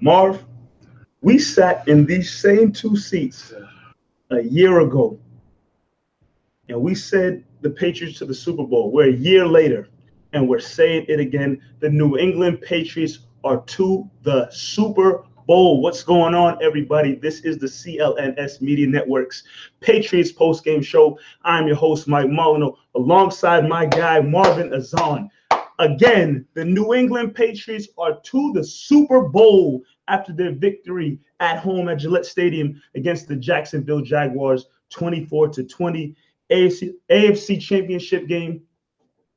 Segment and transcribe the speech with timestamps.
[0.00, 0.44] Marv,
[1.20, 3.52] we sat in these same two seats
[4.30, 5.18] a year ago,
[6.68, 8.90] and we said the Patriots to the Super Bowl.
[8.90, 9.88] We're a year later,
[10.32, 11.60] and we're saying it again.
[11.80, 15.82] The New England Patriots are to the Super Bowl.
[15.82, 17.16] What's going on, everybody?
[17.16, 19.44] This is the CLNS Media Network's
[19.80, 21.18] Patriots Post Game Show.
[21.42, 25.28] I'm your host, Mike Molyneux, alongside my guy, Marvin Azan.
[25.80, 31.88] Again, the New England Patriots are to the Super Bowl after their victory at home
[31.88, 36.14] at Gillette Stadium against the Jacksonville Jaguars 24 to 20.
[36.52, 38.60] AFC, AFC Championship game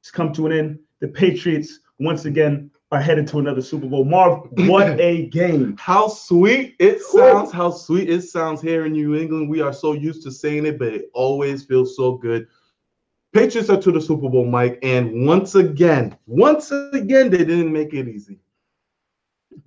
[0.04, 0.80] has come to an end.
[1.00, 4.04] The Patriots once again are headed to another Super Bowl.
[4.04, 5.78] Marv, what a game.
[5.80, 9.50] How sweet it sounds, how sweet it sounds here in New England.
[9.50, 12.48] We are so used to saying it, but it always feels so good
[13.34, 17.94] Patriots are to the Super Bowl, Mike, and once again, once again, they didn't make
[17.94, 18.40] it easy.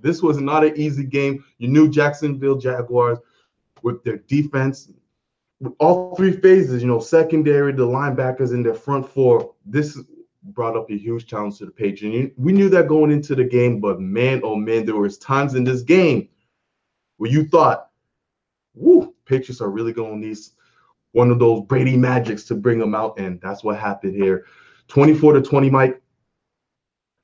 [0.00, 1.44] This was not an easy game.
[1.58, 3.18] You knew Jacksonville Jaguars
[3.82, 4.90] with their defense,
[5.60, 9.54] with all three phases, you know, secondary, the linebackers, and their front four.
[9.64, 9.98] This
[10.44, 12.32] brought up a huge challenge to the Patriots.
[12.36, 15.64] We knew that going into the game, but man, oh man, there was times in
[15.64, 16.28] this game
[17.16, 17.90] where you thought,
[18.74, 20.38] "Woo, Patriots are really going to need
[21.16, 24.44] one of those Brady magics to bring them out, and that's what happened here.
[24.88, 26.02] 24 to 20, Mike.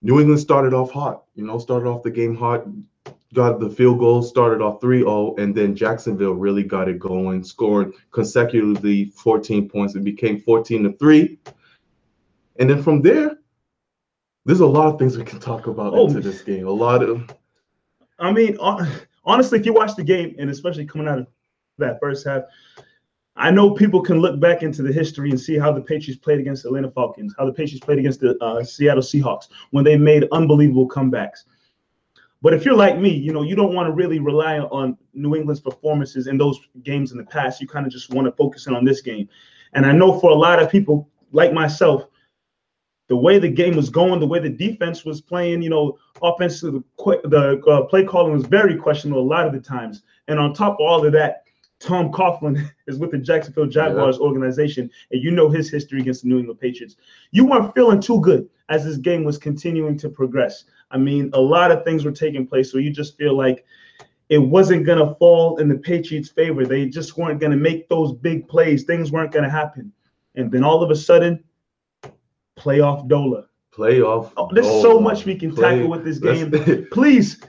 [0.00, 2.64] New England started off hot, you know, started off the game hot,
[3.34, 7.44] got the field goal, started off 3 0, and then Jacksonville really got it going,
[7.44, 9.94] scored consecutively 14 points.
[9.94, 11.38] It became 14 to 3.
[12.60, 13.36] And then from there,
[14.46, 16.66] there's a lot of things we can talk about oh, into this game.
[16.66, 17.30] A lot of.
[18.18, 18.56] I mean,
[19.26, 21.26] honestly, if you watch the game, and especially coming out of
[21.76, 22.44] that first half,
[23.36, 26.38] I know people can look back into the history and see how the Patriots played
[26.38, 29.96] against the Atlanta Falcons, how the Patriots played against the uh, Seattle Seahawks when they
[29.96, 31.44] made unbelievable comebacks.
[32.42, 35.36] But if you're like me, you know, you don't want to really rely on New
[35.36, 37.60] England's performances in those games in the past.
[37.60, 39.28] You kind of just want to focus in on this game.
[39.74, 42.04] And I know for a lot of people like myself,
[43.08, 46.72] the way the game was going, the way the defense was playing, you know, offensive,
[46.72, 50.02] the, the uh, play calling was very questionable a lot of the times.
[50.28, 51.44] And on top of all of that,
[51.82, 54.26] Tom Coughlin is with the Jacksonville Jaguars yeah.
[54.26, 56.96] organization, and you know his history against the New England Patriots.
[57.32, 60.64] You weren't feeling too good as this game was continuing to progress.
[60.90, 63.64] I mean, a lot of things were taking place, so you just feel like
[64.28, 66.64] it wasn't going to fall in the Patriots' favor.
[66.64, 68.84] They just weren't going to make those big plays.
[68.84, 69.92] Things weren't going to happen.
[70.36, 71.42] And then all of a sudden,
[72.56, 73.46] playoff Dola.
[73.74, 74.32] Playoff.
[74.36, 74.82] Oh, there's Dola.
[74.82, 75.76] so much we can Play.
[75.76, 76.86] tackle with this game.
[76.92, 77.42] Please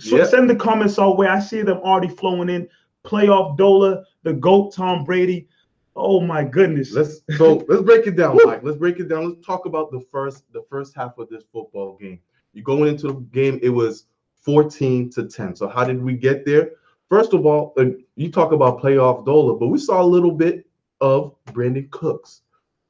[0.00, 0.28] so yep.
[0.28, 1.26] send the comments our way.
[1.26, 2.68] I see them already flowing in
[3.04, 5.48] playoff Dola, the GOAT Tom Brady.
[5.96, 6.92] Oh my goodness.
[6.92, 8.62] Let's so let's break it down, Mike.
[8.62, 9.28] Let's break it down.
[9.28, 12.20] Let's talk about the first the first half of this football game.
[12.52, 14.06] You going into the game, it was
[14.42, 15.56] 14 to 10.
[15.56, 16.72] So how did we get there?
[17.08, 20.66] First of all, uh, you talk about playoff Dola, but we saw a little bit
[21.00, 22.42] of Brandin Cooks.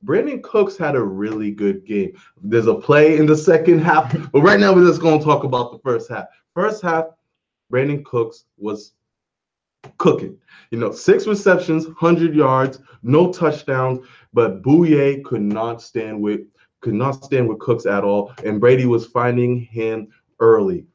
[0.05, 2.13] Brandin Cooks had a really good game.
[2.43, 5.45] There's a play in the second half, but right now we're just going to talk
[5.45, 6.27] about the first half.
[6.55, 7.07] First half,
[7.73, 8.93] Brandin Cooks was
[9.99, 10.37] cooking.
[10.71, 16.41] You know, six receptions, 100 yards, no touchdowns, but Bouye could not stand with
[16.81, 20.87] could not stand with Cooks at all, and Brady was finding him early.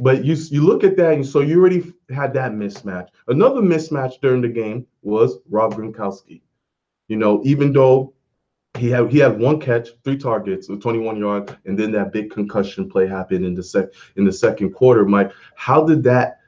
[0.00, 3.08] But you you look at that, and so you already had that mismatch.
[3.28, 6.42] Another mismatch during the game was Rob Gronkowski.
[7.08, 8.14] You know, even though
[8.78, 12.30] he had he had one catch, three targets, with 21 yards, and then that big
[12.30, 15.04] concussion play happened in the sec in the second quarter.
[15.04, 16.38] Mike, how did that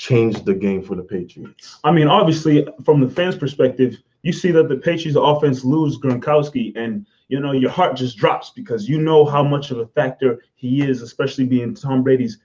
[0.00, 1.78] changed the game for the Patriots?
[1.84, 6.72] I mean, obviously, from the fans' perspective, you see that the Patriots offense lose Gronkowski,
[6.74, 10.42] and you know your heart just drops because you know how much of a factor
[10.54, 12.38] he is, especially being Tom Brady's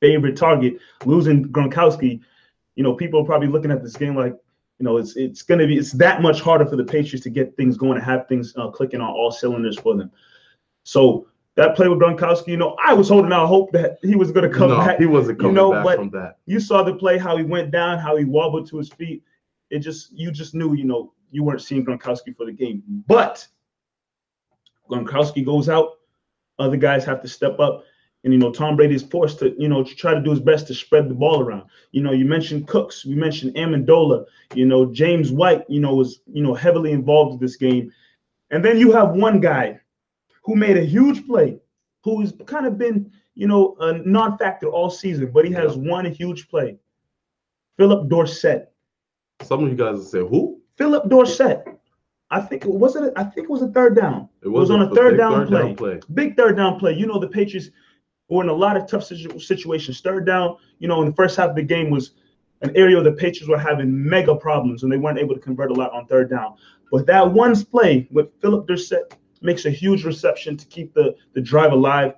[0.00, 0.74] favorite target.
[1.06, 2.20] Losing Gronkowski,
[2.76, 4.36] you know, people are probably looking at this game like,
[4.78, 7.56] you know, it's it's to be it's that much harder for the Patriots to get
[7.56, 10.10] things going and have things uh, clicking on all cylinders for them.
[10.84, 11.26] So
[11.58, 14.48] that play with Gronkowski, you know, I was holding out hope that he was going
[14.48, 15.00] to come no, back.
[15.00, 16.38] he wasn't coming you know, back but from that.
[16.46, 19.24] You saw the play, how he went down, how he wobbled to his feet.
[19.68, 22.84] It just you just knew, you know, you weren't seeing Gronkowski for the game.
[23.08, 23.44] But
[24.88, 25.98] Gronkowski goes out,
[26.60, 27.82] other guys have to step up.
[28.22, 30.40] And you know, Tom Brady is forced to, you know, to try to do his
[30.40, 31.64] best to spread the ball around.
[31.90, 36.20] You know, you mentioned Cooks, we mentioned Amendola, you know, James White, you know, was,
[36.32, 37.92] you know, heavily involved in this game.
[38.52, 39.80] And then you have one guy
[40.44, 41.58] who made a huge play,
[42.04, 46.48] who's kind of been, you know, a non-factor all season, but he has one huge
[46.48, 46.76] play.
[47.76, 48.72] Philip Dorsett.
[49.42, 50.60] Some of you guys say, who?
[50.76, 51.64] Philip Dorsett.
[52.30, 53.12] I think it was it.
[53.16, 54.28] I think it was a third down.
[54.42, 55.62] It It was was on a a third down third play.
[55.62, 56.00] down play.
[56.14, 56.92] Big third down play.
[56.92, 57.70] You know the Patriots
[58.28, 60.00] were in a lot of tough situ- situations.
[60.02, 62.12] Third down, you know, in the first half of the game was
[62.60, 65.70] an area where the Patriots were having mega problems and they weren't able to convert
[65.70, 66.56] a lot on third down.
[66.92, 71.40] But that one play with Philip Dorsett makes a huge reception to keep the the
[71.40, 72.14] drive alive.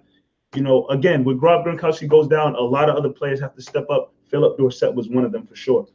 [0.55, 3.63] You know, again, when Rob Gronkowski goes down, a lot of other players have to
[3.63, 4.13] step up.
[4.29, 5.87] Philip Dorsett was one of them for sure.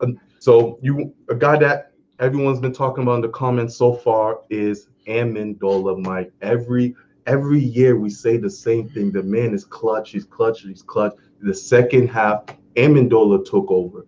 [0.00, 4.40] Um, so you a guy that everyone's been talking about in the comments so far
[4.50, 6.32] is Amendola Mike.
[6.42, 6.94] Every
[7.26, 9.12] every year we say the same thing.
[9.12, 11.14] The man is clutch, he's clutch, he's clutch.
[11.40, 12.44] The second half,
[12.76, 14.06] Amendola took over.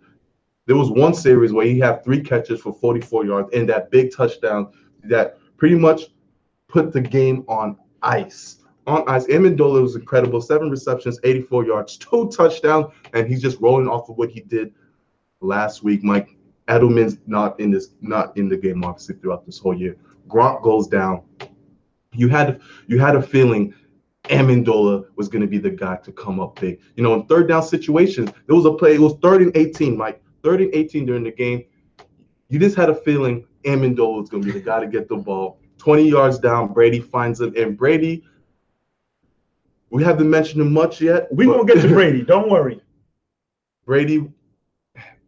[0.66, 4.14] There was one series where he had three catches for 44 yards and that big
[4.14, 4.68] touchdown
[5.04, 6.06] that pretty much
[6.68, 8.56] put the game on ice.
[8.86, 10.40] On ice, Amendola was incredible.
[10.40, 14.74] Seven receptions, 84 yards, two touchdowns, and he's just rolling off of what he did
[15.40, 16.02] last week.
[16.02, 16.36] Mike
[16.66, 19.96] Edelman's not in this, not in the game obviously throughout this whole year.
[20.28, 21.22] Gronk goes down.
[22.12, 23.74] You had you had a feeling
[24.24, 26.80] Amendola was going to be the guy to come up big.
[26.96, 28.94] You know, in third down situations, there was a play.
[28.94, 30.22] It was third and 18, Mike.
[30.42, 31.64] Third and 18 during the game.
[32.48, 35.16] You just had a feeling Amendola is going to be the guy to get the
[35.16, 35.58] ball.
[35.78, 38.24] 20 yards down, Brady finds him, and Brady.
[39.90, 41.32] We haven't mentioned him much yet.
[41.32, 42.22] We gonna get to Brady.
[42.22, 42.80] Don't worry.
[43.84, 44.30] Brady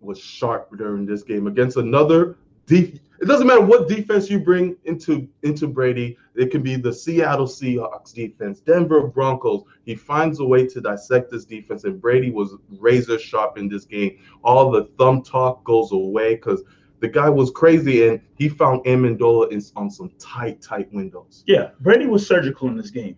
[0.00, 2.36] was sharp during this game against another
[2.66, 6.18] def- it doesn't matter what defense you bring into into Brady.
[6.34, 9.62] It can be the Seattle Seahawks defense, Denver Broncos.
[9.84, 13.84] He finds a way to dissect this defense, and Brady was razor sharp in this
[13.84, 14.18] game.
[14.42, 16.64] All the thumb talk goes away because
[17.02, 21.42] the guy was crazy, and he found Amendola in, on some tight, tight windows.
[21.48, 23.16] Yeah, Brady was surgical in this game.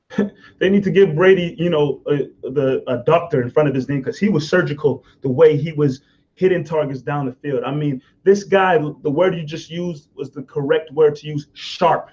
[0.58, 3.88] they need to give Brady, you know, a, the a doctor in front of his
[3.88, 6.02] name because he was surgical the way he was
[6.34, 7.64] hitting targets down the field.
[7.64, 11.46] I mean, this guy, the word you just used was the correct word to use,
[11.54, 12.10] sharp.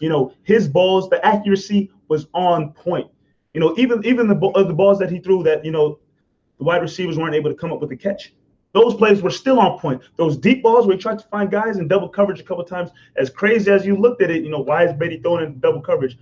[0.00, 3.10] You know, his balls, the accuracy was on point.
[3.52, 5.98] You know, even even the the balls that he threw that you know
[6.56, 8.32] the wide receivers weren't able to come up with the catch.
[8.72, 10.02] Those plays were still on point.
[10.16, 12.90] Those deep balls where he tried to find guys in double coverage a couple times,
[13.16, 15.80] as crazy as you looked at it, you know, why is Brady throwing in double
[15.80, 16.18] coverage?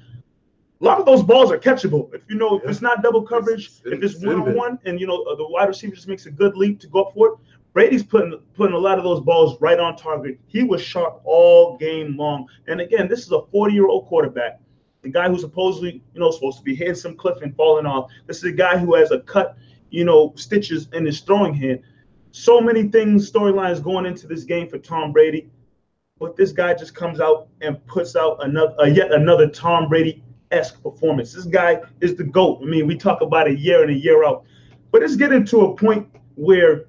[0.81, 2.13] A lot of those balls are catchable.
[2.15, 4.79] If you know, if it's not double coverage, It's- if it's it's one on one,
[4.85, 7.29] and you know the wide receiver just makes a good leap to go up for
[7.29, 7.35] it,
[7.73, 10.39] Brady's putting putting a lot of those balls right on target.
[10.47, 12.47] He was sharp all game long.
[12.69, 14.61] And again, this is a 40 year old quarterback,
[15.03, 18.11] the guy who's supposedly you know supposed to be hitting some cliff and falling off.
[18.27, 19.57] This is a guy who has a cut,
[19.91, 21.81] you know, stitches in his throwing hand.
[22.39, 25.49] So many things, storylines going into this game for Tom Brady,
[26.19, 30.23] but this guy just comes out and puts out another uh, yet another Tom Brady
[30.51, 31.33] esque performance.
[31.33, 32.61] This guy is the GOAT.
[32.63, 34.45] I mean, we talk about a year in a year out,
[34.93, 36.85] but it's getting to a point where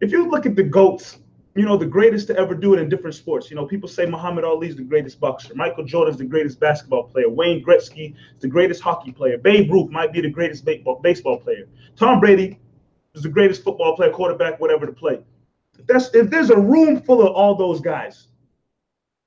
[0.00, 1.18] if you look at the GOATs,
[1.54, 3.50] you know, the greatest to ever do it in different sports.
[3.50, 5.54] You know, people say Muhammad Ali is the greatest boxer.
[5.54, 7.28] Michael Jordan is the greatest basketball player.
[7.28, 9.38] Wayne Gretzky is the greatest hockey player.
[9.38, 11.68] Babe Ruth might be the greatest baseball, baseball player.
[11.94, 12.58] Tom Brady
[13.14, 15.20] is the greatest football player, quarterback, whatever to play.
[15.78, 18.28] If that's if there's a room full of all those guys,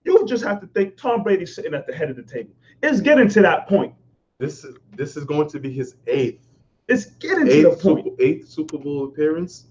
[0.03, 2.53] you just have to think Tom Brady's sitting at the head of the table.
[2.81, 3.93] It's getting to that point.
[4.39, 6.47] This is this is going to be his eighth
[6.87, 8.05] It's getting to the point.
[8.05, 9.67] Super, eighth Super Bowl appearance.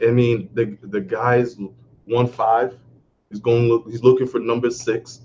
[0.00, 1.56] I mean, the the guy's
[2.06, 2.76] won five.
[3.30, 3.68] He's going.
[3.68, 5.20] Look, he's looking for number six.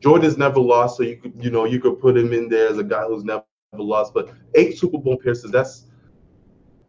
[0.00, 2.78] Jordan's never lost, so you could you know you could put him in there as
[2.78, 4.14] a guy who's never lost.
[4.14, 5.50] But eight Super Bowl appearances.
[5.50, 5.86] That's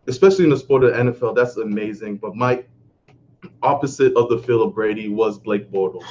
[0.07, 1.35] especially in the sport of NFL.
[1.35, 2.17] That's amazing.
[2.17, 2.69] But Mike,
[3.61, 6.05] opposite of the Philip Brady was Blake Bortles.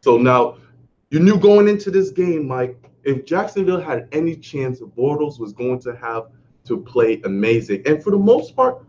[0.00, 0.58] So now
[1.10, 5.80] you knew going into this game, Mike, if Jacksonville had any chance, Bortles was going
[5.80, 6.28] to have
[6.64, 7.82] to play amazing.
[7.86, 8.84] And for the most part,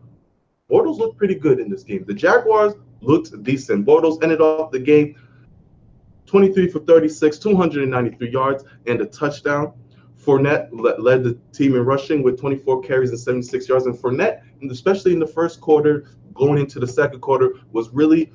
[0.69, 2.03] Bortles looked pretty good in this game.
[2.05, 3.85] The Jaguars looked decent.
[3.85, 5.15] Bortles ended off the game
[6.25, 9.73] 23 for 36, 293 yards, and a touchdown.
[10.23, 13.85] Fournette led the team in rushing with 24 carries and 76 yards.
[13.85, 18.31] And Fournette, especially in the first quarter, going into the second quarter, was really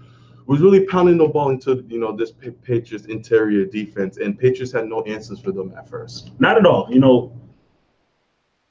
[0.46, 4.86] was really pounding the ball into you know this Patriots interior defense, and Patriots had
[4.86, 6.30] no answers for them at first.
[6.38, 6.88] Not at all.
[6.90, 7.32] You know,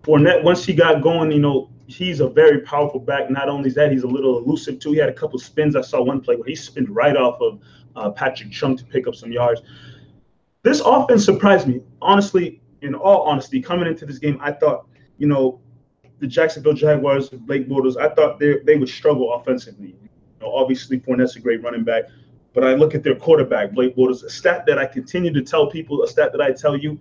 [0.03, 3.29] Fournette once he got going, you know, he's a very powerful back.
[3.29, 4.91] Not only is that, he's a little elusive too.
[4.91, 5.75] He had a couple spins.
[5.75, 7.59] I saw one play where he spinned right off of
[7.95, 9.61] uh, Patrick Chung to pick up some yards.
[10.63, 11.81] This offense surprised me.
[12.01, 15.59] Honestly, in all honesty, coming into this game, I thought, you know,
[16.19, 19.89] the Jacksonville Jaguars, Blake Bortles, I thought they they would struggle offensively.
[19.89, 20.09] You
[20.41, 22.05] know, obviously, Fournette's a great running back,
[22.53, 25.69] but I look at their quarterback, Blake Bortles, a stat that I continue to tell
[25.69, 26.99] people, a stat that I tell you.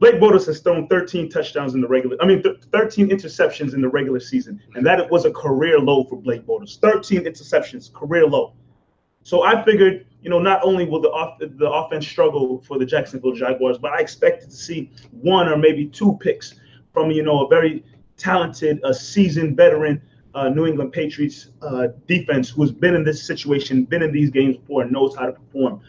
[0.00, 3.80] Blake Bortles has thrown 13 touchdowns in the regular, I mean, th- 13 interceptions in
[3.80, 6.78] the regular season, and that was a career low for Blake Bortles.
[6.80, 8.54] 13 interceptions, career low.
[9.22, 12.86] So I figured, you know, not only will the off, the offense struggle for the
[12.86, 16.54] Jacksonville Jaguars, but I expected to see one or maybe two picks
[16.94, 17.84] from you know a very
[18.16, 20.00] talented, a seasoned veteran
[20.34, 24.56] uh, New England Patriots uh, defense who's been in this situation, been in these games
[24.56, 25.80] before, and knows how to perform.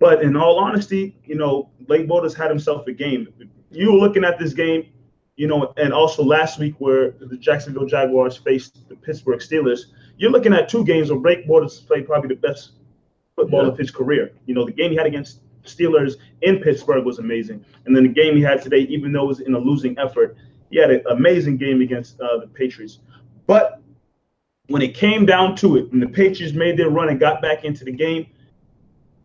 [0.00, 3.28] But in all honesty, you know, Blake Bortles had himself a game.
[3.70, 4.88] You were looking at this game,
[5.36, 10.30] you know, and also last week where the Jacksonville Jaguars faced the Pittsburgh Steelers you're
[10.30, 12.72] looking at two games where Blake Bortles played probably the best
[13.36, 13.72] football yeah.
[13.72, 14.32] of his career.
[14.46, 18.08] You know, the game he had against Steelers in Pittsburgh was amazing, and then the
[18.08, 20.36] game he had today, even though it was in a losing effort,
[20.70, 22.98] he had an amazing game against uh, the Patriots.
[23.46, 23.80] But
[24.68, 27.64] when it came down to it, when the Patriots made their run and got back
[27.64, 28.26] into the game,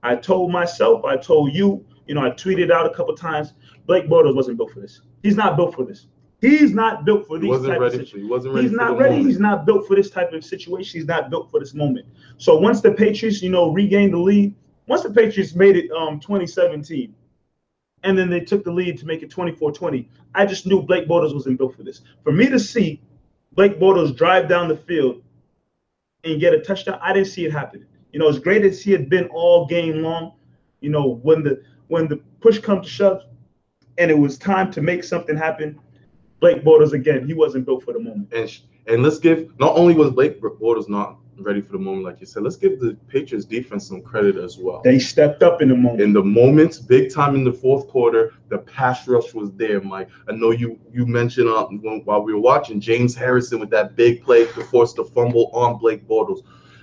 [0.03, 3.53] I told myself, I told you, you know, I tweeted out a couple times,
[3.85, 5.01] Blake Bortles wasn't built for this.
[5.23, 6.07] He's not built for this.
[6.41, 8.21] He's not built for these type of situations.
[8.21, 8.67] He wasn't ready.
[8.67, 9.15] He's not ready.
[9.15, 9.27] Moment.
[9.27, 10.99] He's not built for this type of situation.
[10.99, 12.07] He's not built for this moment.
[12.37, 14.55] So once the Patriots, you know, regained the lead,
[14.87, 17.13] once the Patriots made it um 2017,
[18.03, 21.33] and then they took the lead to make it 24-20, I just knew Blake Bortles
[21.33, 22.01] wasn't built for this.
[22.23, 23.01] For me to see
[23.51, 25.21] Blake Bortles drive down the field
[26.23, 27.85] and get a touchdown, I didn't see it happen.
[28.13, 30.33] You know, as great as he had been all game long,
[30.79, 33.23] you know, when the when the push comes to shove,
[33.97, 35.77] and it was time to make something happen
[36.39, 38.31] Blake Bortles again, he wasn't built for the moment.
[38.33, 42.19] And and let's give not only was Blake Bortles not ready for the moment, like
[42.19, 44.81] you said, let's give the Patriots defense some credit as well.
[44.83, 46.01] They stepped up in the moment.
[46.01, 50.09] In the moments, big time in the fourth quarter, the pass rush was there, Mike.
[50.27, 53.95] I know you you mentioned uh, when, while we were watching James Harrison with that
[53.95, 56.41] big play to force the fumble on Blake Bortles.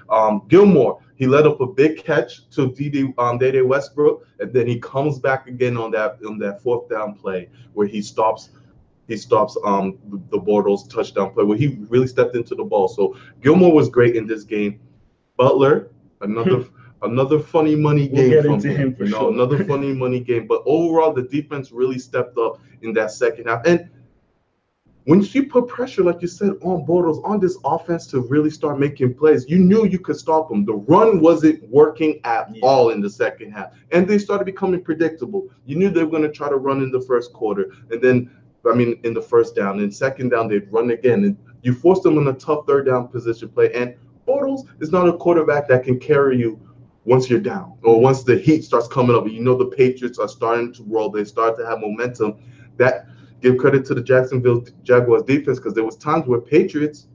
[0.09, 4.67] Um, Gilmore, he led up a big catch to DD um, Dede Westbrook, and then
[4.67, 8.51] he comes back again on that on that fourth down play where he stops
[9.09, 9.99] he stops um
[10.31, 12.89] the, Bortles touchdown play where he really stepped into the ball.
[12.89, 14.81] So Gilmore was great in this game.
[15.37, 16.65] Butler, another
[17.03, 18.77] another funny money game we'll from him.
[18.77, 19.33] him you know, sure.
[19.33, 20.47] another funny money game.
[20.47, 23.67] But overall, the defense really stepped up in that second half.
[23.67, 23.89] And
[25.07, 28.81] when you put pressure, like you said, on Bortles, on this offense to really start
[28.81, 30.65] making plays, you knew you could stop them.
[30.65, 32.61] The run wasn't working at yeah.
[32.65, 33.73] all in the second half.
[33.93, 35.49] And they started becoming predictable.
[35.65, 37.71] You knew they were going to try to run in the first quarter.
[37.91, 38.33] And then
[38.71, 39.81] I mean, in the first down.
[39.81, 41.25] And second down, they'd run again.
[41.25, 43.73] And you force them in a tough third down position play.
[43.73, 43.95] And
[44.27, 46.61] Bortles is not a quarterback that can carry you
[47.05, 49.27] once you're down or once the heat starts coming up.
[49.29, 51.11] You know the Patriots are starting to roll.
[51.11, 52.37] They start to have momentum.
[52.77, 53.07] That
[53.41, 57.07] give credit to the Jacksonville Jaguars defense because there was times where Patriots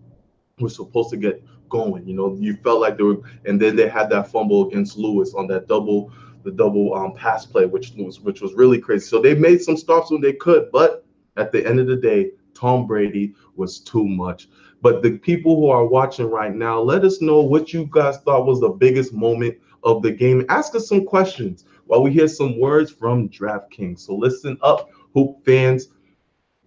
[0.60, 2.08] were supposed to get going.
[2.08, 5.34] You know, you felt like they were, and then they had that fumble against Lewis
[5.34, 6.12] on that double,
[6.44, 9.06] the double um, pass play, which was which was really crazy.
[9.06, 11.06] So they made some stops when they could, but
[11.38, 14.48] at the end of the day, Tom Brady was too much.
[14.82, 18.46] But the people who are watching right now, let us know what you guys thought
[18.46, 20.46] was the biggest moment of the game.
[20.50, 24.00] Ask us some questions while we hear some words from DraftKings.
[24.00, 25.90] So listen up, Hoop fans.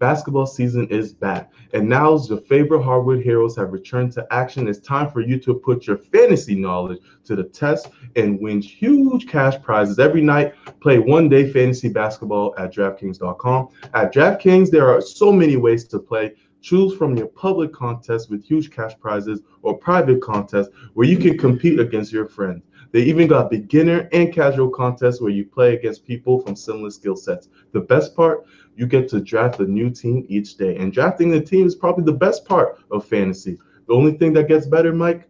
[0.01, 4.67] Basketball season is back, and now your favorite hardwood heroes have returned to action.
[4.67, 9.29] It's time for you to put your fantasy knowledge to the test and win huge
[9.29, 10.55] cash prizes every night.
[10.81, 13.69] Play one day fantasy basketball at DraftKings.com.
[13.95, 16.35] At DraftKings, there are so many ways to play.
[16.61, 21.39] Choose from your public contest with huge cash prizes or private contests where you can
[21.39, 22.65] compete against your friends.
[22.95, 27.17] They even got beginner and casual contests where you play against people from similar skill
[27.17, 27.49] sets.
[27.73, 30.77] The best part, you get to draft a new team each day.
[30.77, 33.59] And drafting the team is probably the best part of fantasy.
[33.87, 35.29] The only thing that gets better, Mike,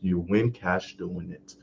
[0.00, 1.54] you win cash doing it.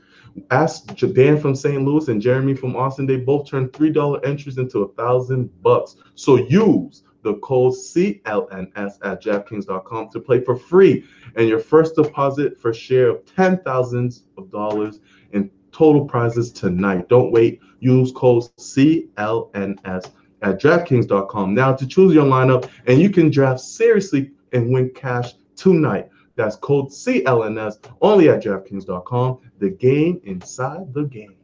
[0.50, 1.82] Ask Dan from St.
[1.84, 3.06] Louis and Jeremy from Austin.
[3.06, 5.96] They both turned $3 entries into a thousand bucks.
[6.16, 11.04] So use the code CLNS at DraftKings.com to play for free.
[11.36, 15.00] And your first deposit for share of ten thousands of dollars
[15.32, 17.08] in total prizes tonight.
[17.08, 17.60] Don't wait.
[17.80, 20.10] Use code CLNS
[20.44, 25.32] at DraftKings.com now to choose your lineup, and you can draft seriously and win cash
[25.56, 26.08] tonight.
[26.36, 29.38] That's code CLNS only at DraftKings.com.
[29.58, 31.36] The game inside the game.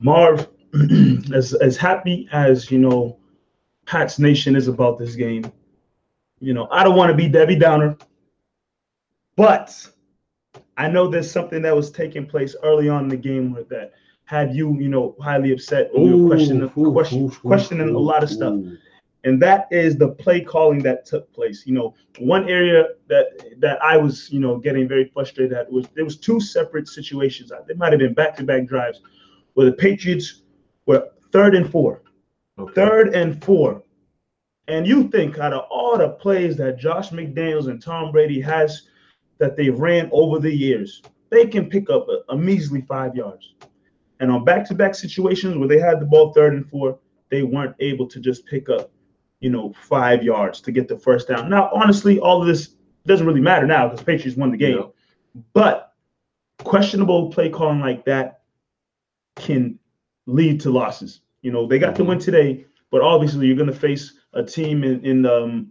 [0.00, 0.48] Marv,
[1.34, 3.18] as as happy as you know,
[3.86, 5.50] Pats Nation is about this game.
[6.40, 7.96] You know, I don't want to be Debbie Downer,
[9.36, 9.88] but
[10.76, 13.92] I know there's something that was taking place early on in the game with that
[14.30, 17.98] had you, you know, highly upset you were questioning, Ooh, ooh, question, ooh, questioning ooh,
[17.98, 18.52] a lot of stuff.
[18.54, 18.76] ooh.
[19.24, 21.58] and that is the play calling that took place.
[21.66, 23.26] You know, one area that
[23.64, 27.50] that I was, you know, getting very frustrated at was there was two separate situations.
[27.66, 28.98] They might have been back-to-back drives
[29.54, 30.42] where the Patriots
[30.86, 31.92] were third and four,
[32.60, 32.72] Okay.
[32.80, 33.82] third and four,
[34.68, 38.70] and you think out of all the plays that Josh McDaniels and Tom Brady has
[39.38, 43.54] that they ran over the years, they can pick up a, a measly five yards.
[44.20, 46.98] And on back-to-back situations where they had the ball third and four,
[47.30, 48.90] they weren't able to just pick up
[49.40, 51.48] you know, five yards to get the first down.
[51.48, 52.74] Now, honestly, all of this
[53.06, 54.84] doesn't really matter now because Patriots won the game.
[55.54, 55.94] But
[56.62, 58.42] questionable play calling like that
[59.36, 59.78] can
[60.26, 61.22] lead to losses.
[61.40, 62.08] You know, they got the Mhm.
[62.08, 65.70] win today, but obviously you're going to face a team in, in um,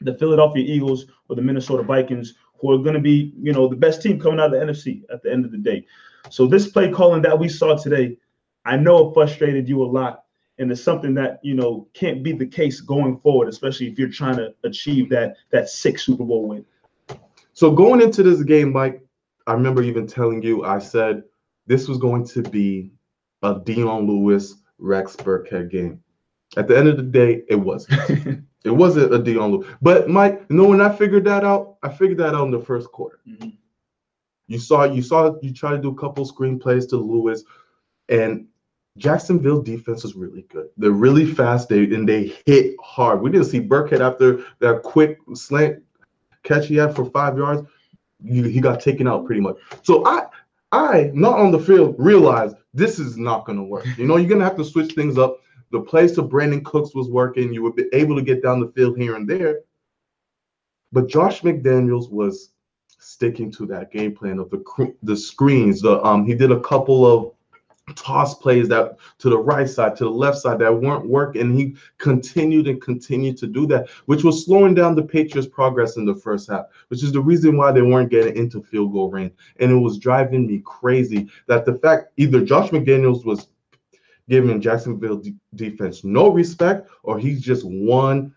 [0.00, 3.76] the Philadelphia Eagles or the Minnesota Vikings who are going to be, you know, the
[3.76, 5.86] best team coming out of the NFC at the end of the day.
[6.28, 8.16] So this play calling that we saw today,
[8.64, 10.24] I know it frustrated you a lot
[10.60, 14.10] and it's something that you know can't be the case going forward, especially if you're
[14.10, 16.64] trying to achieve that that sixth Super Bowl win.
[17.54, 19.02] So going into this game, Mike,
[19.46, 21.24] I remember even telling you, I said
[21.66, 22.92] this was going to be
[23.42, 26.02] a Dion Lewis Rex Burkhead game.
[26.56, 28.44] At the end of the day, it wasn't.
[28.64, 29.66] it wasn't a Dion Lewis.
[29.80, 32.60] But Mike, you know when I figured that out, I figured that out in the
[32.60, 33.20] first quarter.
[33.26, 33.56] Mhm.
[34.50, 37.44] You saw, you saw, you try to do a couple screenplays to Lewis,
[38.08, 38.48] and
[38.98, 40.70] Jacksonville defense is really good.
[40.76, 41.68] They're really fast.
[41.68, 43.22] They and they hit hard.
[43.22, 45.84] We didn't see Burkhead after that quick slant
[46.42, 47.62] catch he had for five yards.
[48.20, 49.56] You, he got taken out pretty much.
[49.84, 50.26] So I,
[50.72, 53.86] I not on the field realized this is not going to work.
[53.96, 55.38] You know, you're going to have to switch things up.
[55.70, 57.54] The place to Brandin Cooks was working.
[57.54, 59.60] You were be- able to get down the field here and there.
[60.90, 62.50] But Josh McDaniels was
[63.00, 65.80] sticking to that game plan of the the screens.
[65.80, 67.32] The um he did a couple of
[67.96, 71.42] toss plays that to the right side, to the left side that weren't working.
[71.42, 75.96] And he continued and continued to do that, which was slowing down the Patriots' progress
[75.96, 79.10] in the first half, which is the reason why they weren't getting into field goal
[79.10, 79.32] range.
[79.58, 83.48] And it was driving me crazy that the fact either Josh McDaniels was
[84.28, 88.32] giving Jacksonville de- defense no respect, or he's just one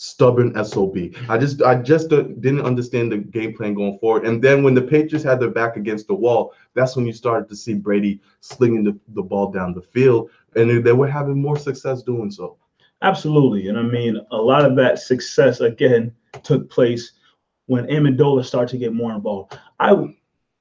[0.00, 0.96] stubborn sob.
[1.28, 4.26] I just I just didn't understand the game plan going forward.
[4.26, 7.48] And then when the Patriots had their back against the wall, that's when you started
[7.48, 11.42] to see Brady slinging the, the ball down the field, and they, they were having
[11.42, 12.58] more success doing so.
[13.02, 17.14] Absolutely, and I mean a lot of that success again took place
[17.66, 19.58] when Amendola started to get more involved.
[19.80, 20.14] I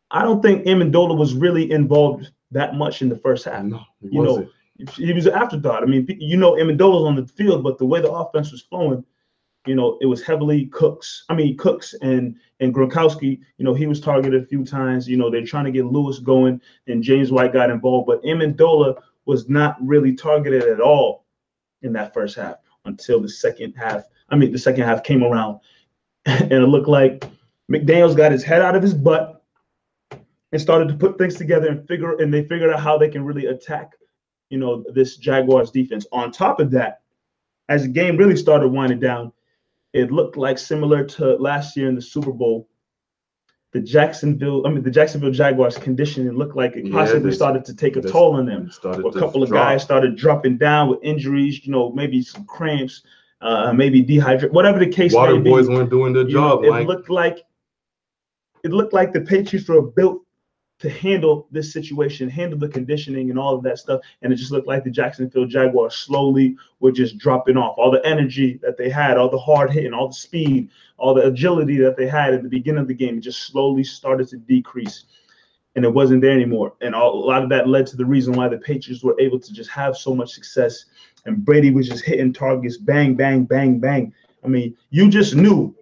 [0.09, 3.63] I don't think Amendola was really involved that much in the first half.
[3.63, 4.89] No, You know, wasn't.
[4.95, 5.83] he was an afterthought.
[5.83, 9.03] I mean, you know, Amendola's on the field, but the way the offense was flowing,
[9.67, 11.25] you know, it was heavily Cooks.
[11.29, 13.39] I mean, Cooks and and Gronkowski.
[13.57, 15.07] You know, he was targeted a few times.
[15.07, 19.01] You know, they're trying to get Lewis going, and James White got involved, but Amendola
[19.25, 21.25] was not really targeted at all
[21.81, 24.05] in that first half until the second half.
[24.29, 25.59] I mean, the second half came around,
[26.25, 27.25] and it looked like
[27.71, 29.43] McDaniels got his head out of his butt
[30.51, 33.25] and started to put things together and figure, and they figured out how they can
[33.25, 33.91] really attack
[34.49, 36.05] you know, this Jaguars defense.
[36.11, 37.01] On top of that,
[37.69, 39.33] as the game really started winding down,
[39.97, 42.67] it looked like similar to last year in the Super Bowl.
[43.73, 47.75] The Jacksonville, I mean, the Jacksonville Jaguars conditioning looked like it Yeah, possibly stared to
[47.75, 48.69] take a toll on them.
[48.83, 49.67] A couple of drop.
[49.67, 53.01] guys started dropping down with injuries, you know, maybe some cramps,
[53.41, 55.49] uh, maybe dehydrate, whatever the case Water may be.
[55.49, 56.63] Water boys weren't doing their You know, job.
[56.63, 56.87] it Mike.
[56.87, 57.39] looked like
[58.63, 60.23] it looked like the Patriots were built
[60.79, 64.01] to handle this situation, handle the conditioning and all of that stuff.
[64.21, 67.75] And it just looked like the Jacksonville Jaguars slowly were just dropping off.
[67.77, 71.25] All the energy that they had, all the hard hitting, all the speed, all the
[71.25, 75.05] agility that they had at the beginning of the game, just slowly started to decrease.
[75.75, 76.73] And it wasn't there anymore.
[76.81, 79.39] And all, a lot of that led to the reason why the Patriots were able
[79.39, 80.85] to just have so much success.
[81.25, 84.13] And Brady was just hitting targets, bang, bang, bang, bang.
[84.43, 85.75] I mean, you just knew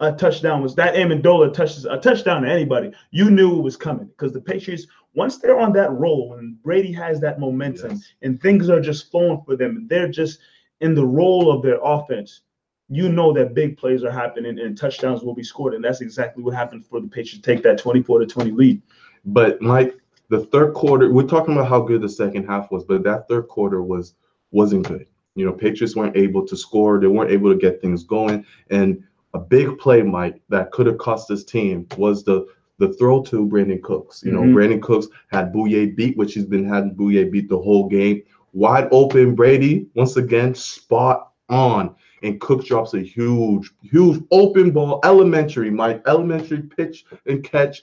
[0.00, 2.90] a touchdown was that Amendola touches a touchdown to anybody.
[3.10, 6.92] You knew it was coming because the Patriots, once they're on that roll and Brady
[6.92, 8.12] has that momentum Yes.
[8.22, 10.38] and things are just flowing for them, and they're just
[10.80, 12.42] in the role of their offense,
[12.88, 15.74] you know that big plays are happening and touchdowns will be scored.
[15.74, 18.82] And that's exactly what happened for the Patriots take that 24 to 20 lead.
[19.26, 19.96] But Mike,
[20.28, 23.48] the third quarter, we're talking about how good the second half was, but that third
[23.48, 24.14] quarter was
[24.50, 25.06] wasn't good.
[25.36, 28.44] You know, Patriots weren't able to score, they weren't able to get things going.
[28.70, 32.46] And a big play, Mike, that could have cost this team was the
[32.78, 34.22] the throw to Brandin Cooks.
[34.24, 34.56] You know, mm-hmm.
[34.56, 38.22] Brandin Cooks had Bouye beat, which he's been having Bouye beat the whole game.
[38.52, 45.00] Wide open, Brady once again spot on, and Cook drops a huge, huge open ball,
[45.04, 47.82] elementary, Mike, elementary pitch and catch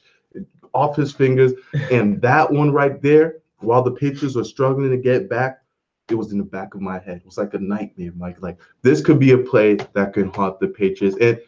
[0.73, 1.53] off his fingers,
[1.91, 5.61] and that one right there, while the Patriots were struggling to get back,
[6.09, 7.17] it was in the back of my head.
[7.17, 8.41] It was like a nightmare, Mike.
[8.41, 11.39] Like this could be a play that can haunt the Patriots, and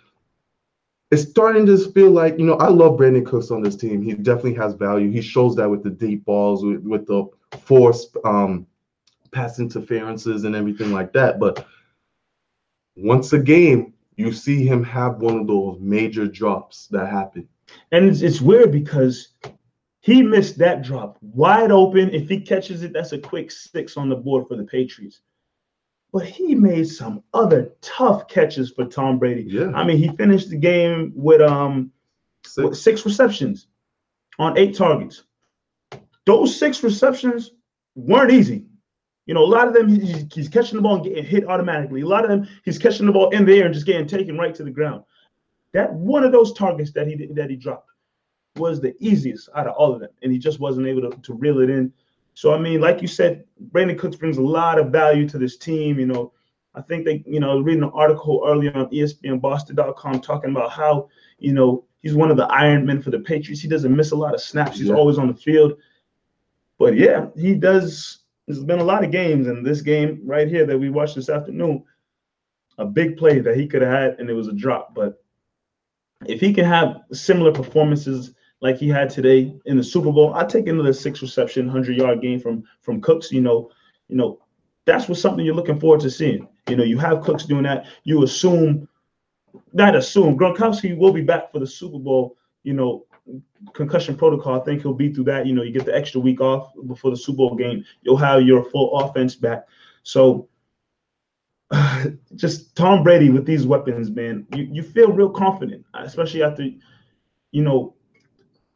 [1.12, 4.02] it's starting to feel like you know I love Brandin Cooks on this team.
[4.02, 5.10] He definitely has value.
[5.12, 7.26] He shows that with the deep balls, with, with the
[7.58, 8.68] force um,
[9.32, 11.40] pass interferences and everything like that.
[11.40, 11.66] But
[12.96, 17.48] once a game, you see him have one of those major drops that happen.
[17.92, 19.30] And it's, it's weird because
[20.02, 22.10] he missed that drop wide open.
[22.14, 25.22] If he catches it, that's a quick six on the board for the Patriots
[26.12, 29.44] but he made some other tough catches for Tom Brady.
[29.44, 29.72] Yeah.
[29.76, 31.92] I mean, he finished the game with um
[32.46, 33.68] six, with six receptions
[34.40, 35.24] on eight targets.
[36.26, 37.52] Those six receptions
[37.96, 38.66] weren't easy.
[39.26, 42.02] You know, a lot of them he's, he's catching the ball and getting hit automatically.
[42.02, 44.38] A lot of them he's catching the ball in the air and just getting taken
[44.38, 45.04] right to the ground.
[45.74, 47.89] That one of those targets that he that he dropped
[48.56, 51.34] was the easiest out of all of them, and he just wasn't able to, to
[51.34, 51.92] reel it in.
[52.34, 55.58] So I mean, like you said, Brandin Cooks brings a lot of value to this
[55.58, 56.00] team.
[56.00, 56.34] You know,
[56.76, 61.10] I think they, you know, reading an article earlier on ESPN Boston.com talking about how,
[61.38, 63.62] you know, he's one of the Iron Men for the Patriots.
[63.62, 64.78] He doesn't miss a lot of snaps.
[64.78, 64.96] He's yeah.
[64.96, 65.74] always on the field.
[66.78, 68.20] But yeah, he does.
[68.48, 71.30] There's been a lot of games, and this game right here that we watched this
[71.30, 71.84] afternoon,
[72.78, 74.96] a big play that he could have had, and it was a drop.
[74.96, 75.22] But
[76.26, 80.46] if he can have similar performances like he had today in the Super Bowl, I
[80.46, 83.32] take another six reception, hundred yard game from from Cooks.
[83.32, 83.72] You know,
[84.08, 84.40] you know,
[84.86, 86.48] that's what something you're looking forward to seeing.
[86.68, 87.86] You know, you have Cooks doing that.
[88.04, 88.88] You assume,
[89.74, 92.36] not assume, Gronkowski will be back for the Super Bowl.
[92.64, 93.06] You know,
[93.74, 94.60] concussion protocol.
[94.60, 95.46] I think he'll be through that.
[95.46, 97.86] You know, you get the extra week off before the Super Bowl game.
[98.02, 99.66] You'll have your full offense back.
[100.04, 100.50] So
[102.36, 106.64] just Tom Brady with these weapons, man, you, you feel real confident, especially after,
[107.52, 107.96] you know,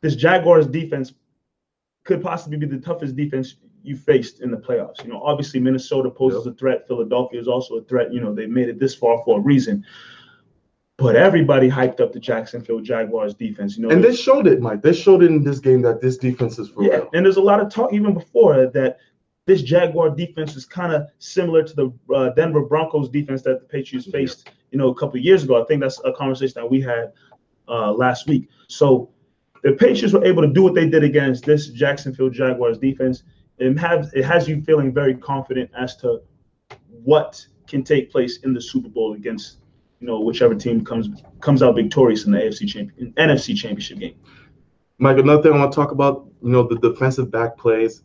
[0.04, 1.14] this Jaguars defense
[2.04, 5.02] could possibly be the toughest defense you faced in the playoffs.
[5.02, 6.54] You know, obviously Minnesota poses yep.
[6.54, 6.88] a threat.
[6.88, 8.14] Philadelphia is also a threat.
[8.14, 9.86] You know, they made it this far for a reason.
[10.98, 13.78] But everybody hyped up the Jacksonville Jaguars defense.
[13.78, 14.82] You know, and they showed it, Mike.
[14.82, 17.10] They showed it in this game that this defense is for yeah, real.
[17.14, 18.98] And there's a lot of talk even before that
[19.46, 23.66] this Jaguar defense is kind of similar to the uh, Denver Broncos defense that the
[23.66, 25.62] Patriots faced, you know, a couple years ago.
[25.62, 27.14] I think that's a conversation that we had
[27.70, 28.50] uh, last week.
[28.68, 29.10] So
[29.64, 33.24] the Patriots were able to do what they did against this Jacksonville Jaguars defense,
[33.60, 36.22] and have it has you feeling very confident as to
[37.04, 39.58] what can take place in the Super Bowl against
[40.00, 44.16] you know whichever team comes comes out victorious in the AFC champion NFC championship game.
[45.00, 48.04] Mike, another thing I want to talk about, you know, the defensive back plays,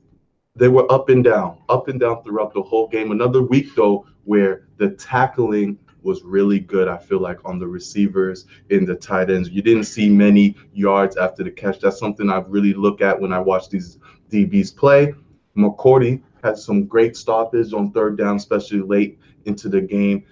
[0.57, 3.11] they were up and down, up and down throughout the whole game.
[3.11, 6.89] Another week though, where the tackling was really good.
[6.89, 11.19] I feel like on the receivers in the tight ends, you didn't see many yards
[11.19, 11.81] after the catch.
[11.81, 13.99] That's something I really look at when I watch these
[14.31, 15.15] DBs play.
[15.57, 20.25] McCourty had some great stoppage on third down, especially late into the game.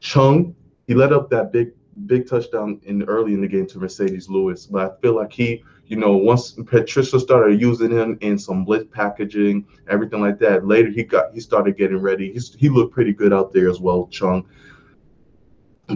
[0.00, 0.54] Chung,
[0.86, 1.72] he let up that big
[2.06, 5.64] big touchdown in early in the game to Marcedes Lewis, but I feel like he,
[5.86, 10.66] you know, once Patricia started using him in some blitz packaging, everything like that.
[10.66, 12.32] Later he got he started getting ready.
[12.32, 14.46] He's, he looked pretty good out there as well, Chung.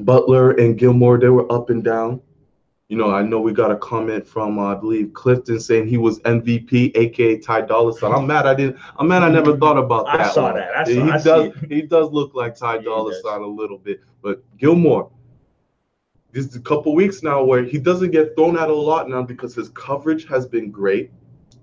[0.01, 2.21] Butler and Gilmore, they were up and down.
[2.89, 5.97] You know, I know we got a comment from uh, I believe Clifton saying he
[5.97, 8.13] was MVP, aka Ty Dolla Sign.
[8.13, 8.77] I'm mad I didn't.
[8.99, 10.21] I'm mad I never thought about that.
[10.21, 10.57] I saw one.
[10.57, 10.77] that.
[10.77, 11.53] I saw, he I does.
[11.71, 15.11] He does look like Ty yeah, Dolla Sign a little bit, but Gilmore.
[16.33, 19.23] This is a couple weeks now where he doesn't get thrown out a lot now
[19.23, 21.11] because his coverage has been great,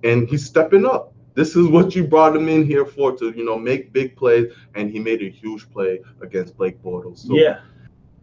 [0.04, 1.14] and he's stepping up.
[1.36, 4.52] This is what you brought him in here for to you know make big plays,
[4.74, 7.20] and he made a huge play against Blake Bortles.
[7.20, 7.60] So, yeah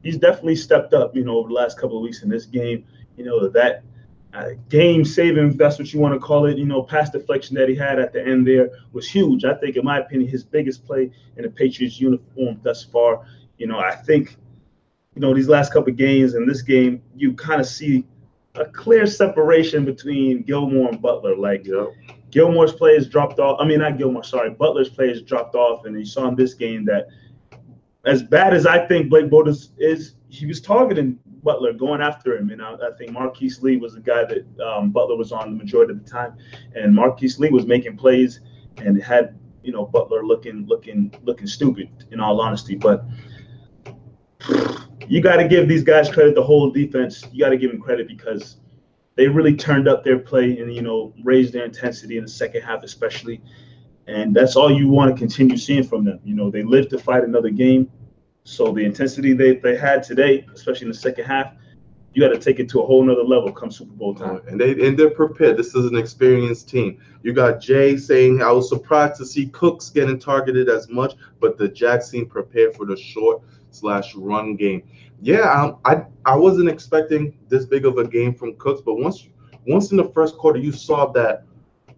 [0.06, 2.84] he's definitely stepped up, you know, over the last couple of weeks in this game.
[3.16, 3.82] You know, that
[4.32, 7.68] uh, game saving, that's what you want to call it, you know, pass deflection that
[7.68, 9.44] he had at the end there was huge.
[9.44, 13.26] I think, in my opinion, his biggest play in the Patriots uniform thus far.
[13.58, 14.36] You know, I think,
[15.14, 18.04] you know, these last couple of games and this game, you kind of see
[18.54, 21.34] a clear separation between Gilmore and Butler.
[21.36, 21.88] Like, yep.
[22.30, 23.58] Gilmore's play has dropped off.
[23.60, 24.50] I mean, not Gilmore, sorry.
[24.50, 25.84] Butler's play has dropped off.
[25.84, 27.08] And you saw in this game that
[28.06, 32.50] as bad as I think Blake Bortles is, he was targeting Butler, going after him,
[32.50, 35.56] and I, I think Marquise Lee was the guy that um, Butler was on the
[35.56, 36.36] majority of the time,
[36.74, 38.40] and Marquise Lee was making plays
[38.78, 43.04] and had you know Butler looking looking looking stupid in all honesty, but
[45.08, 46.34] you got to give these guys credit.
[46.34, 48.56] The whole defense, you got to give them credit because
[49.14, 52.62] they really turned up their play and you know raised their intensity in the second
[52.62, 53.40] half, especially.
[54.08, 56.20] And that's all you want to continue seeing from them.
[56.24, 57.90] You know, they live to fight another game.
[58.46, 61.54] So the intensity they, they had today, especially in the second half,
[62.12, 64.40] you got to take it to a whole nother level come Super Bowl time.
[64.46, 65.56] And they and they're prepared.
[65.56, 67.00] This is an experienced team.
[67.24, 71.58] You got Jay saying I was surprised to see Cooks getting targeted as much, but
[71.58, 74.84] the Jacks seem prepared for the short slash run game.
[75.20, 79.28] Yeah, um, I I wasn't expecting this big of a game from Cooks, but once
[79.66, 81.46] once in the first quarter you saw that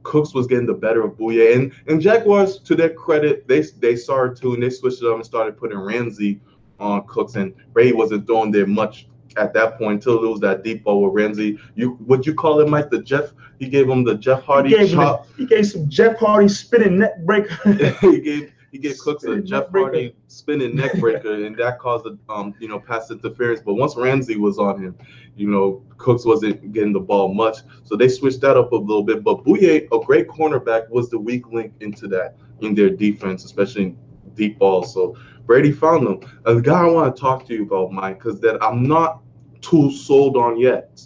[0.08, 1.54] Cooks was getting the better of Bouye.
[1.54, 5.08] And and Jaguars, to their credit, they they saw it too, and they switched it
[5.08, 6.40] up and started putting Ramsey
[6.80, 7.36] on Cooks.
[7.36, 11.02] And Brady wasn't throwing there much at that point until it was that deep ball
[11.02, 11.58] with Ramsey.
[11.74, 13.32] You would you call it Mike the Jeff?
[13.58, 15.26] He gave him the Jeff Hardy he chop.
[15.26, 17.72] Him, he gave some Jeff Hardy spinning neck breaker.
[18.00, 22.18] he gave he gave Cooks a Jeff Hardy spinning neck breaker, and that caused a
[22.32, 23.60] um you know pass interference.
[23.60, 24.96] But once Ramsey was on him,
[25.36, 29.02] you know Cooks wasn't getting the ball much, so they switched that up a little
[29.02, 29.24] bit.
[29.24, 33.84] But Bouye, a great cornerback, was the weak link into that in their defense, especially
[33.84, 33.98] in
[34.34, 34.92] deep balls.
[34.92, 36.20] So Brady found them.
[36.44, 39.22] A the guy I want to talk to you about, Mike, because that I'm not
[39.62, 41.00] too sold on yet,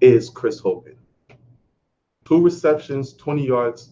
[0.00, 0.96] is Chris Hogan.
[2.24, 3.90] Two receptions, 20 yards.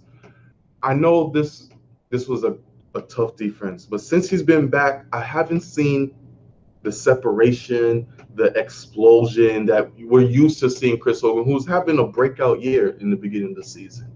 [0.83, 1.69] I know this
[2.11, 2.57] this was a
[2.95, 3.87] a tough defense.
[3.87, 6.15] But since he's been back, I haven't seen
[6.83, 12.61] the separation, the explosion that we're used to seeing Chris Hogan, who's having a breakout
[12.61, 14.11] year in the beginning of the season.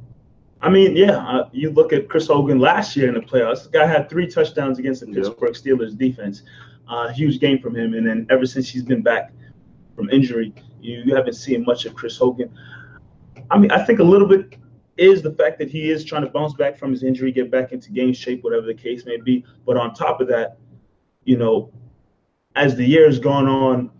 [0.62, 3.58] I mean, yeah, uh, you look at Chris Hogan last year in the playoffs.
[3.58, 6.42] This guy had three touchdowns against the Pittsburgh Steelers defense.
[6.88, 7.94] Uh, huge game from him.
[7.94, 9.32] And then ever since he's been back
[9.94, 12.50] from injury, you, you haven't seen much of Chris Hogan.
[13.50, 14.56] I mean, I think a little bit
[14.96, 17.72] is the fact that he is trying to bounce back from his injury, get back
[17.72, 19.44] into game shape, whatever the case may be.
[19.66, 20.58] But on top of that,
[21.24, 21.72] you know,
[22.54, 23.90] as the year has gone on,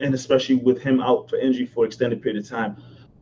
[0.00, 2.76] and especially with him out for injury for extended period of time,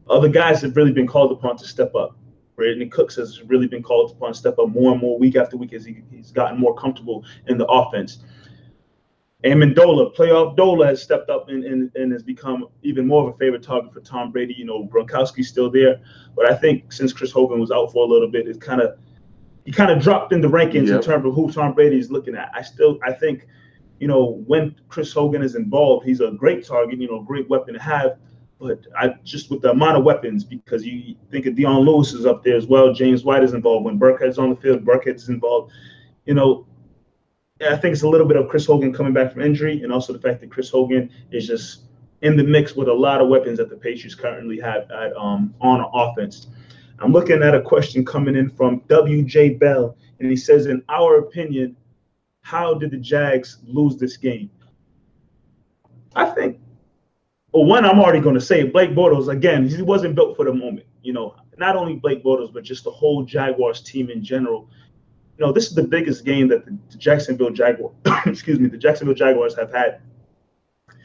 [0.09, 2.17] other guys have really been called upon to step up.
[2.57, 5.57] Brandin Cooks has really been called upon to step up more and more week after
[5.57, 8.19] week as he, he's gotten more comfortable in the offense.
[9.45, 13.39] Amendola, playoff Dola has stepped up and, and, and has become even more of a
[13.39, 14.55] favorite target for Tom Brady.
[14.55, 16.01] You know, Gronkowski's still there,
[16.37, 18.99] but I think since Chris Hogan was out for a little bit, it kind of
[19.65, 20.97] he kind of dropped in the rankings yep.
[20.97, 22.53] in terms of who Tom Brady is looking at.
[22.55, 23.47] I still I think,
[23.99, 27.75] you know, when Chris Hogan is involved, he's a great target, you know, great weapon
[27.75, 28.19] to have.
[28.61, 32.27] But I just with the amount of weapons, because you think of Dion Lewis is
[32.27, 33.87] up there as well, James White is involved.
[33.87, 35.73] When Burkhead's on the field, Burkhead is involved.
[36.27, 36.65] You know,
[37.65, 40.13] I think it's a little bit of Chris Hogan coming back from injury, and also
[40.13, 41.83] the fact that Chris Hogan is just
[42.23, 45.55] in the mix with a lot of weapons that the Patriots currently have at, um,
[45.61, 46.49] on offense.
[46.99, 51.19] I'm looking at a question coming in from WJ Bell, and he says, "In our
[51.19, 51.77] opinion,
[52.43, 54.51] how did the Jags lose this game?"
[56.15, 56.59] I think,
[57.53, 59.69] well, one, I'm already going to say Blake Bortles again.
[59.69, 60.87] He wasn't built for the moment.
[61.03, 64.69] You know, not only Blake Bortles, but just the whole Jaguars team in general
[65.43, 69.17] you know, this is the biggest game that the, Jacksonville Jaguars, excuse me, the Jacksonville
[69.17, 70.01] Jaguars have had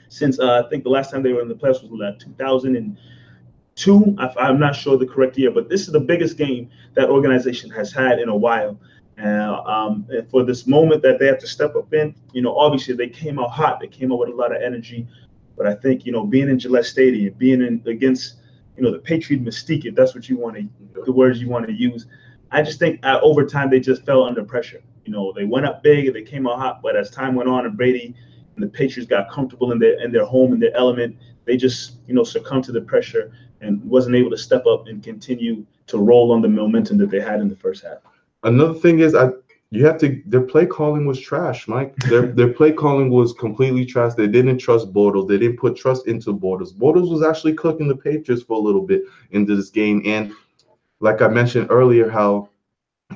[0.10, 4.16] since uh, I think the last time they were in the playoffs was like 2002.
[4.20, 7.72] I, am not sure the correct year, but this is the biggest game that organization
[7.72, 8.80] has had in a while.
[9.20, 12.56] Uh, um, and for this moment that they have to step up in, you know,
[12.56, 13.80] obviously they came out hot.
[13.80, 15.08] They came out with a lot of energy.
[15.58, 18.36] But I think, you know, being in Gillette Stadium, being in against,
[18.76, 20.70] you know, the Patriot mystique, if that's what you want to,
[21.06, 22.06] the words you want to use,
[22.52, 24.82] I just think uh, over time they just fell under pressure.
[25.06, 27.66] You know, they went up big, they came out hot, but as time went on
[27.66, 28.16] and Brady
[28.56, 31.98] and the Patriots got comfortable in their in their home in their element, they just
[32.08, 33.32] you know succumbed to the pressure
[33.62, 37.20] and wasn't able to step up and continue to roll on the momentum that they
[37.20, 38.00] had in the first half.
[38.44, 39.30] Another thing is I
[39.70, 41.96] you have to their play calling was trash, Mike.
[42.10, 44.14] Their their play calling was completely trash.
[44.14, 45.28] They didn't trust Bortles.
[45.28, 46.74] They didn't put trust into Bortles.
[46.74, 50.02] Bortles was actually cooking the Patriots for a little bit into this game.
[50.06, 50.34] And
[51.00, 52.50] like I mentioned earlier, how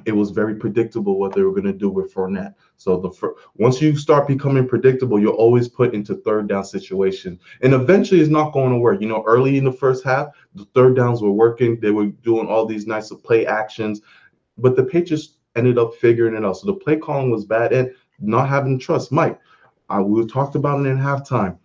[0.06, 2.54] it was very predictable what they were going to do with Fournette.
[2.78, 7.40] So the fir- once you start becoming predictable, you're always put into third down situations,
[7.62, 9.02] and eventually it's not going to work.
[9.02, 11.80] You know, early in the first half, the third downs were working.
[11.80, 14.02] They were doing all these nice play actions,
[14.58, 16.58] but the Patriots ended up figuring it out.
[16.58, 19.12] So the play calling was bad and not having trust.
[19.12, 19.40] Mike,
[19.90, 21.58] uh, we talked about it in halftime.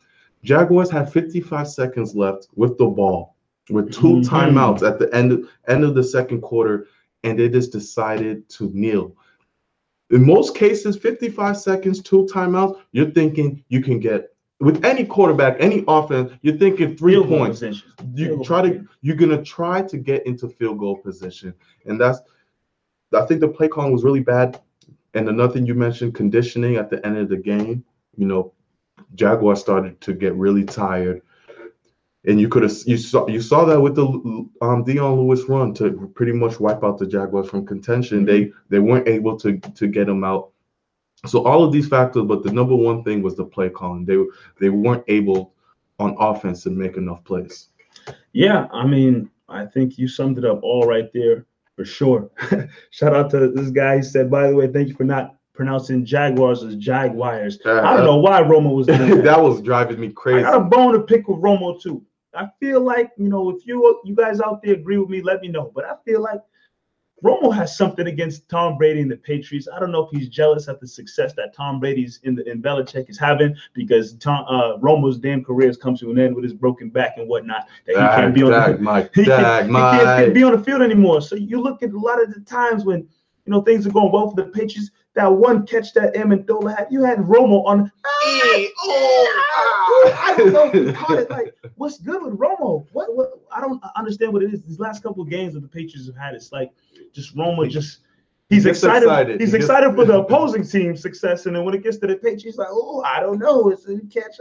[0.42, 3.35] Jaguars had 55 seconds left with the ball
[3.70, 4.34] with 2 mm-hmm.
[4.34, 6.86] timeouts at the end end of the second quarter,
[7.24, 9.14] and they just decided to kneel.
[10.10, 15.56] in most cases, 55 seconds, two timeouts, you're thinking you can get with any quarterback,
[15.60, 17.60] any offense, you're thinking three Field points.
[17.60, 17.92] position.
[18.14, 21.54] You field try to you're gonna try to get into field goal position.
[21.84, 22.20] And that's
[23.14, 24.60] I think the play calling was really bad.
[25.14, 27.84] And another thing you mentioned, conditioning at the end of the game,
[28.16, 28.52] you know,
[29.14, 31.22] Jaguars started to get really tired.
[32.26, 34.04] And you could have you saw you saw that with the
[34.60, 38.24] um Dion Lewis run to pretty much wipe out the Jaguars from contention.
[38.24, 40.50] They they weren't able to to get them out.
[41.26, 44.04] So all of these factors, but the number one thing was the play calling.
[44.04, 44.18] They
[44.60, 45.54] they weren't able
[45.98, 47.68] on offense to make enough plays.
[48.32, 52.30] Yeah, I mean, I think you summed it up all right there for sure.
[52.90, 53.96] Shout out to this guy.
[53.96, 57.58] He said, by the way, thank you for not pronouncing Jaguars as Jaguars.
[57.64, 59.22] I don't know why Romo was that.
[59.24, 60.44] that was driving me crazy.
[60.44, 62.04] I got a bone to pick with Romo too.
[62.36, 65.40] I feel like you know if you you guys out there agree with me, let
[65.40, 65.72] me know.
[65.74, 66.40] But I feel like
[67.24, 69.66] Romo has something against Tom Brady and the Patriots.
[69.74, 72.60] I don't know if he's jealous at the success that Tom Brady's in the in
[72.60, 76.44] Belichick is having because Tom uh, Romo's damn career has come to an end with
[76.44, 77.68] his broken back and whatnot.
[77.86, 79.10] That he can't be on dag, the, Mike.
[79.14, 81.22] he, Dag, can't, he can't, be on the field anymore.
[81.22, 83.08] So you look at a lot of the times when
[83.46, 84.90] you know things are going well for the Patriots.
[85.14, 87.90] That one catch that Amendola had, you had Romo on.
[88.26, 91.30] Eh, oh, I don't know if he caught it.
[91.30, 92.86] Like, what's good with Romo?
[92.92, 93.14] What?
[93.16, 93.40] What?
[93.54, 94.62] I don't understand what it is.
[94.62, 96.70] These last couple of games that the Patriots have had, it's like
[97.14, 98.00] just Romo just.
[98.48, 99.02] He's gets excited.
[99.06, 99.40] excited.
[99.40, 102.06] He's He gets- excited for the opposing team's success, and then when it gets to
[102.06, 103.70] the Patriots, he's like, "Oh, I don't know.
[103.70, 104.36] It's a catch."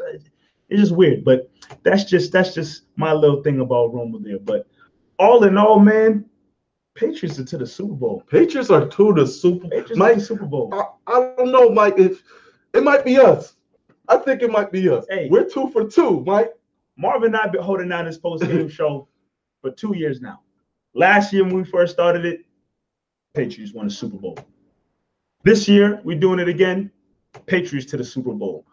[0.69, 1.49] It's just weird, but
[1.83, 4.39] that's just that's just my little thing about Romo there.
[4.39, 4.67] But
[5.19, 6.25] all in all, man,
[6.95, 8.23] Patriots are to the Super Bowl.
[8.29, 9.67] Patriots are to the Super.
[9.67, 10.73] Patriots Mike, the Super Bowl.
[10.73, 11.95] I, I don't know, Mike.
[11.97, 12.23] If
[12.73, 13.55] it might be us,
[14.07, 15.05] I think it might be us.
[15.09, 15.27] Hey.
[15.29, 16.53] We're two for two, Mike.
[16.97, 19.09] Marvin and I have been holding down this post game show
[19.61, 20.41] for two years now.
[20.93, 22.45] Last year when we first started it,
[23.33, 24.37] Patriots won the Super Bowl.
[25.43, 26.89] This year we're doing it again.
[27.45, 28.65] Patriots to the Super Bowl.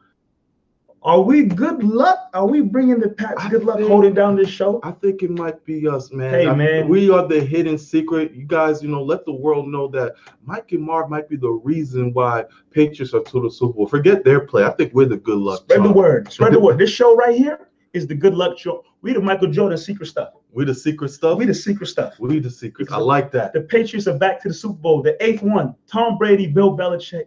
[1.04, 2.30] Are we good luck?
[2.32, 4.78] Are we bringing the I good luck think- holding down this show?
[4.84, 6.32] I think it might be us, man.
[6.32, 6.88] Hey, I- man.
[6.88, 8.32] we are the hidden secret.
[8.34, 10.14] You guys, you know, let the world know that
[10.46, 13.86] Mike and Marv might be the reason why Patriots are to the Super Bowl.
[13.88, 14.64] Forget their play.
[14.64, 15.60] I think we're the good luck.
[15.62, 16.30] Spread the word.
[16.32, 16.78] Spread the word.
[16.78, 18.84] This show right here is the good luck show.
[19.02, 20.28] We the Michael Jordan secret stuff.
[20.52, 21.36] We the secret stuff.
[21.36, 22.14] We the secret stuff.
[22.20, 22.92] We the secret.
[22.92, 23.52] I like that.
[23.52, 25.74] The Patriots are back to the Super Bowl, the eighth one.
[25.88, 27.24] Tom Brady, Bill Belichick,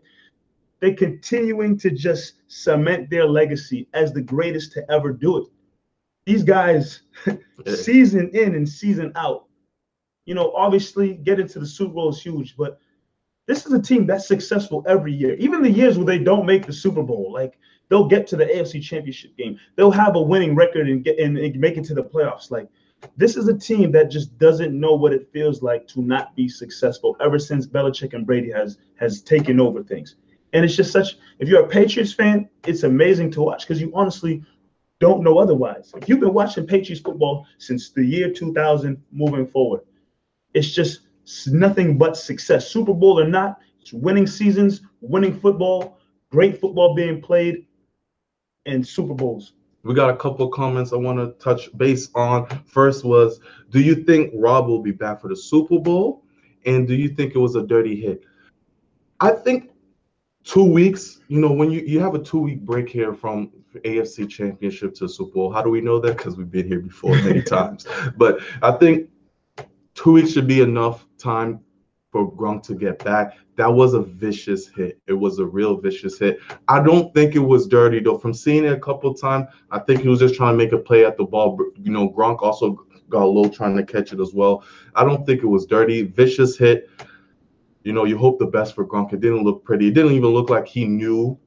[0.86, 5.48] they're continuing to just cement their legacy as the greatest to ever do it.
[6.28, 7.02] These guys,
[7.65, 9.45] season in and season out,
[10.26, 12.80] you know, obviously getting to the Super Bowl is huge, but
[13.48, 15.34] this is a team that's successful every year.
[15.38, 17.58] Even the years where they don't make the Super Bowl, like
[17.89, 21.36] they'll get to the AFC Championship game, they'll have a winning record and get and,
[21.36, 22.52] and make it to the playoffs.
[22.52, 22.69] Like
[23.17, 26.48] this is a team that just doesn't know what it feels like to not be
[26.48, 30.15] successful ever since Belichick and Brady has has taken over things.
[30.53, 33.91] And it's just such if you're a Patriots fan, it's amazing to watch because you
[33.93, 34.43] honestly
[34.99, 35.93] don't know otherwise.
[35.97, 39.81] If you've been watching Patriots football since the year 2000 moving forward,
[40.53, 41.01] it's just
[41.47, 42.67] nothing but success.
[42.69, 45.99] Super Bowl or not, it's winning seasons, winning football,
[46.31, 47.65] great football being played,
[48.65, 49.53] and Super Bowls.
[49.84, 52.47] We got a couple comments I want to touch base on.
[52.65, 56.23] First was, do you think Rob will be back for the Super Bowl?
[56.65, 58.23] And do you think it was a dirty hit?
[59.19, 59.69] I think
[60.45, 63.51] two weeks, you know, when you, you have a two week break here from
[63.84, 66.17] AFC Championship to Super Bowl, how do we know that?
[66.17, 67.86] Because we've been here before many times.
[68.15, 69.10] But I think
[69.95, 71.60] two weeks should be enough time
[72.12, 73.36] for Gronk to get back.
[73.58, 75.01] That was a vicious hit.
[75.08, 76.39] It was a real vicious hit.
[76.67, 78.17] I don't think it was dirty though.
[78.17, 80.77] From seeing it a couple times, I think he was just trying to make a
[80.77, 81.60] play at the ball.
[81.81, 84.63] You know, Gronk also got low trying to catch it as well.
[84.93, 86.03] I don't think it was dirty.
[86.03, 86.89] Vicious hit.
[87.86, 89.13] You know, you hope the best for Gronk.
[89.13, 89.88] It didn't look pretty.
[89.88, 91.38] It didn't even look like he knew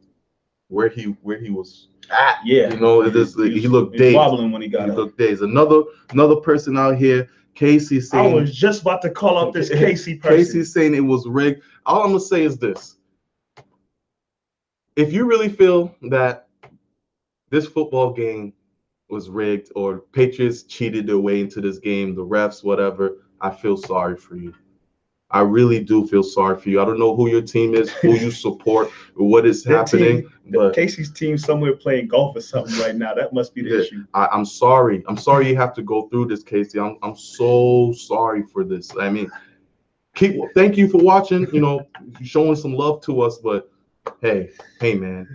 [0.68, 2.16] where he where he was at.
[2.16, 2.72] Ah, yeah.
[2.72, 4.16] You know, it is, he looked he dazed.
[4.16, 4.96] wobbling when he He got up.
[4.96, 5.42] looked dazed.
[5.42, 8.33] Another another person out here, Casey saying.
[8.33, 10.37] I was just about to call out this Casey person.
[10.38, 11.62] Casey's saying it was rigged.
[11.87, 12.98] All I'm gonna say is this:
[14.94, 16.46] if you really feel that
[17.51, 18.53] this football game
[19.11, 23.77] was rigged or Patriots cheated their way into this game, the refs, whatever, I feel
[23.77, 24.54] sorry for you.
[25.31, 26.81] I really do feel sorry for you.
[26.81, 30.31] I don't know who your team is, who you support, what is Their happening, team-
[30.52, 33.12] but Casey's team somewhere playing golf or something right now.
[33.12, 33.81] That must be the Yeah.
[33.83, 34.04] issue.
[34.14, 35.04] I, I'm sorry.
[35.06, 36.81] I'm sorry you have to go through this, Casey.
[36.81, 38.90] I'm I'm so sorry for this.
[38.98, 39.31] I mean,
[40.14, 41.87] keep thank you for watching, you know,
[42.22, 43.70] showing some love to us, but
[44.22, 44.48] hey,
[44.81, 45.29] hey man.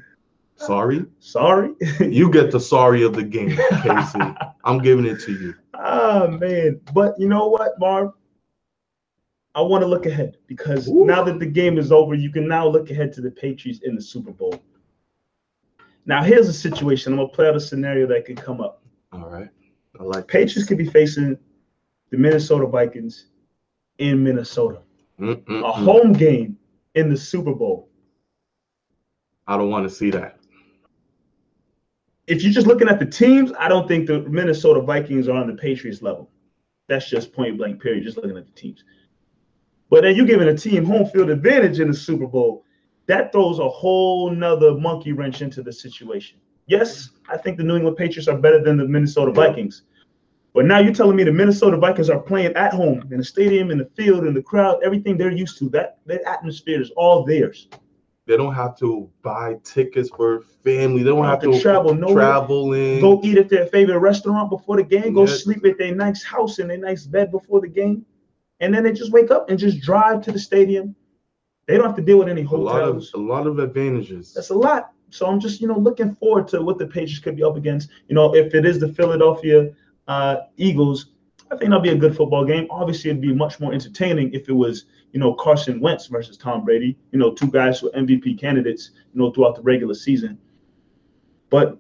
[0.56, 1.06] Sorry.
[1.20, 1.72] Sorry.
[2.00, 3.50] You get the sorry of the game,
[3.84, 4.20] Casey.
[4.64, 5.54] I'm giving it to you.
[5.76, 8.14] Ah man, but you know what, Marv?
[9.56, 11.06] I want to look ahead because Ooh.
[11.06, 13.96] now that the game is over, you can now look ahead to the Patriots in
[13.96, 14.56] the Super Bowl.
[16.06, 17.14] Now, here's a situation.
[17.14, 18.84] I'm gonna play out a scenario that could come up.
[19.12, 19.50] All right.
[20.00, 21.38] I like Patriots could be facing
[22.10, 23.28] the Minnesota Vikings
[24.00, 24.82] in Minnesota,
[25.20, 25.64] Mm-mm-mm.
[25.64, 26.58] a home game
[26.96, 27.90] in the Super Bowl.
[29.48, 30.40] I don't want to see that.
[32.26, 35.48] If you're just looking at the teams, I don't think the Minnesota Vikings are on
[35.48, 36.30] the Patriots level.
[36.88, 38.04] That's just point blank, period.
[38.04, 38.84] Just looking at the teams.
[39.94, 42.66] But then you're giving a team home field advantage in the Super Bowl.
[43.06, 46.40] That throws a whole nother monkey wrench into the situation.
[46.66, 49.84] Yes, I think the New England Patriots are better than the Minnesota Vikings.
[50.56, 53.70] But now you're telling me the Minnesota Vikings are playing at home in the stadium,
[53.70, 55.70] in the field, in the crowd, everything they're used to.
[55.70, 57.68] That that atmosphere is all theirs.
[58.26, 61.04] They don't have to buy tickets for family.
[61.04, 63.00] They don't have to to travel No traveling.
[63.00, 65.14] Go eat at their favorite restaurant before the game.
[65.14, 65.36] Go Yeah.
[65.36, 68.04] sleep at their nice house in their nice bed before the game,
[68.64, 70.96] and then they just wake up and just drive to the stadium.
[71.68, 73.12] They don't have to deal with any a lot of hotels.
[73.14, 74.34] a lot of advantages.
[74.34, 74.92] That's a lot.
[75.10, 77.90] So I'm just you know looking forward to what the Patriots could be up against.
[78.08, 79.72] You know, if it is the Philadelphia
[80.08, 81.12] uh, Eagles,
[81.52, 82.68] I think that'll be a good football game.
[82.70, 86.64] Obviously, it'd be much more entertaining if it was you know Carson Wentz versus Tom
[86.64, 86.98] Brady.
[87.12, 88.92] You know, two guys who are MVP candidates.
[89.14, 90.38] You know, throughout the regular season.
[91.50, 91.78] But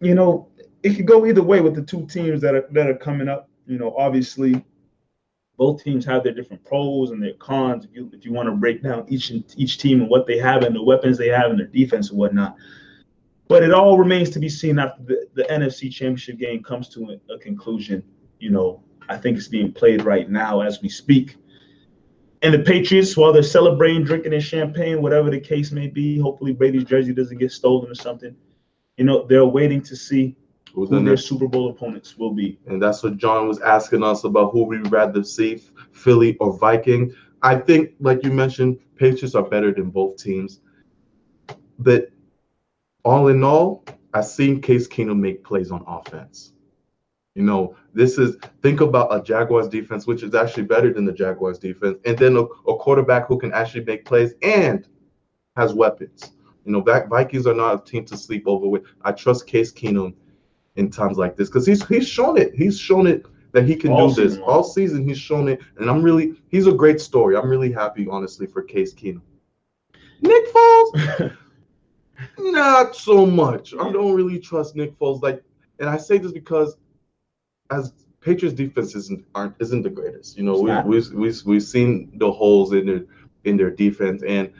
[0.00, 0.48] you know,
[0.82, 3.48] it could go either way with the two teams that are that are coming up.
[3.66, 4.64] You know, obviously,
[5.56, 7.84] both teams have their different pros and their cons.
[7.84, 10.62] If you if you want to break down each each team and what they have
[10.62, 12.56] and the weapons they have and their defense and whatnot.
[13.46, 17.18] But it all remains to be seen after the, the NFC Championship game comes to
[17.30, 18.02] a, conclusion.
[18.38, 21.36] You know, I think it's being played right now as we speak.
[22.42, 26.52] And the Patriots, while they're celebrating, drinking their champagne, whatever the case may be, hopefully
[26.52, 28.34] Brady's jersey doesn't get stolen or something.
[28.96, 30.36] You know, they're waiting to see
[30.74, 31.16] who their there?
[31.16, 32.58] Super Bowl opponents will be.
[32.66, 35.62] And that's what John was asking us about who we'd rather see,
[35.92, 37.14] Philly or Viking.
[37.42, 40.60] I think, like you mentioned, Patriots are better than both teams.
[41.78, 42.10] But
[43.04, 46.52] all in all, I've seen Case Keenum make plays on offense.
[47.34, 51.12] You know, this is think about a Jaguars defense, which is actually better than the
[51.12, 54.86] Jaguars defense, and then a, a quarterback who can actually make plays and
[55.56, 56.30] has weapons.
[56.64, 58.84] You know, that Vikings are not a team to sleep over with.
[59.02, 60.14] I trust Case Keenum
[60.76, 62.54] in times like this because he's he's shown it.
[62.54, 65.08] He's shown it that he can All do this season all season.
[65.08, 67.36] He's shown it, and I'm really he's a great story.
[67.36, 69.22] I'm really happy, honestly, for Case Keenum.
[70.20, 71.36] Nick Foles,
[72.38, 73.74] not so much.
[73.74, 75.22] I don't really trust Nick Foles.
[75.22, 75.42] Like,
[75.78, 76.76] and I say this because
[77.70, 80.36] as Patriots defense isn't aren't isn't the greatest.
[80.36, 83.04] You know, we we we've, we've seen the holes in their
[83.44, 84.52] in their defense, and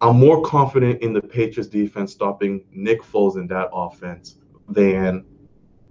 [0.00, 5.24] I'm more confident in the Patriots defense stopping Nick Foles in that offense than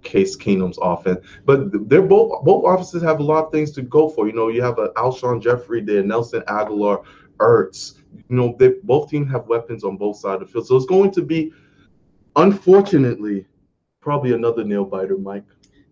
[0.02, 1.24] Case Keenum's offense.
[1.44, 4.26] But they're both both offenses have a lot of things to go for.
[4.26, 7.04] You know, you have a Alshon Jeffery there, Nelson Agholor,
[7.38, 7.94] Ertz.
[8.28, 10.66] You know, they both teams have weapons on both sides of the field.
[10.66, 11.52] So it's going to be,
[12.36, 13.46] unfortunately,
[14.00, 15.44] probably another nail biter, Mike.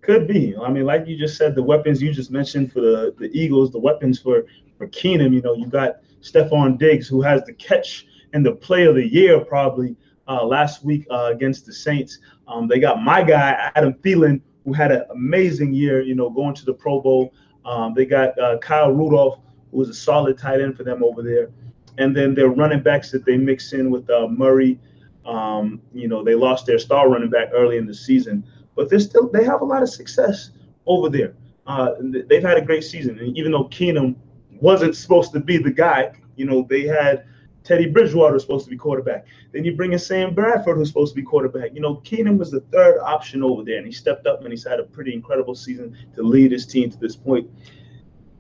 [0.03, 0.57] Could be.
[0.57, 3.71] I mean, like you just said, the weapons you just mentioned for the, the Eagles,
[3.71, 4.45] the weapons for
[4.77, 5.33] for Keenum.
[5.33, 9.07] You know, you got Stefon Diggs, who has the catch and the play of the
[9.07, 12.19] year probably uh, last week uh, against the Saints.
[12.51, 16.03] Um, they got my guy Adam Thielen, who had an amazing year.
[16.03, 17.33] You know, going to the Pro Bowl.
[17.65, 19.39] Um, they got uh, Kyle Rudolph,
[19.71, 21.51] who was a solid tight end for them over there.
[21.99, 24.79] And then their running backs that they mix in with uh, Murray.
[25.27, 28.43] Um, you know, they lost their star running back early in the season
[28.81, 30.53] but they're still they have a lot of success
[30.87, 31.35] over there.
[31.67, 34.17] Uh, they've had a great season, and even though Keenum
[34.61, 37.27] wasn't supposed to be the guy, you know, they had
[37.63, 39.27] Teddy Bridgewater was supposed to be quarterback.
[39.53, 41.75] Then you bring in Sam Bradford, who's supposed to be quarterback.
[41.75, 44.67] You know, Keenum was the third option over there, and he stepped up and he's
[44.67, 47.51] had a pretty incredible season to lead his team to this point.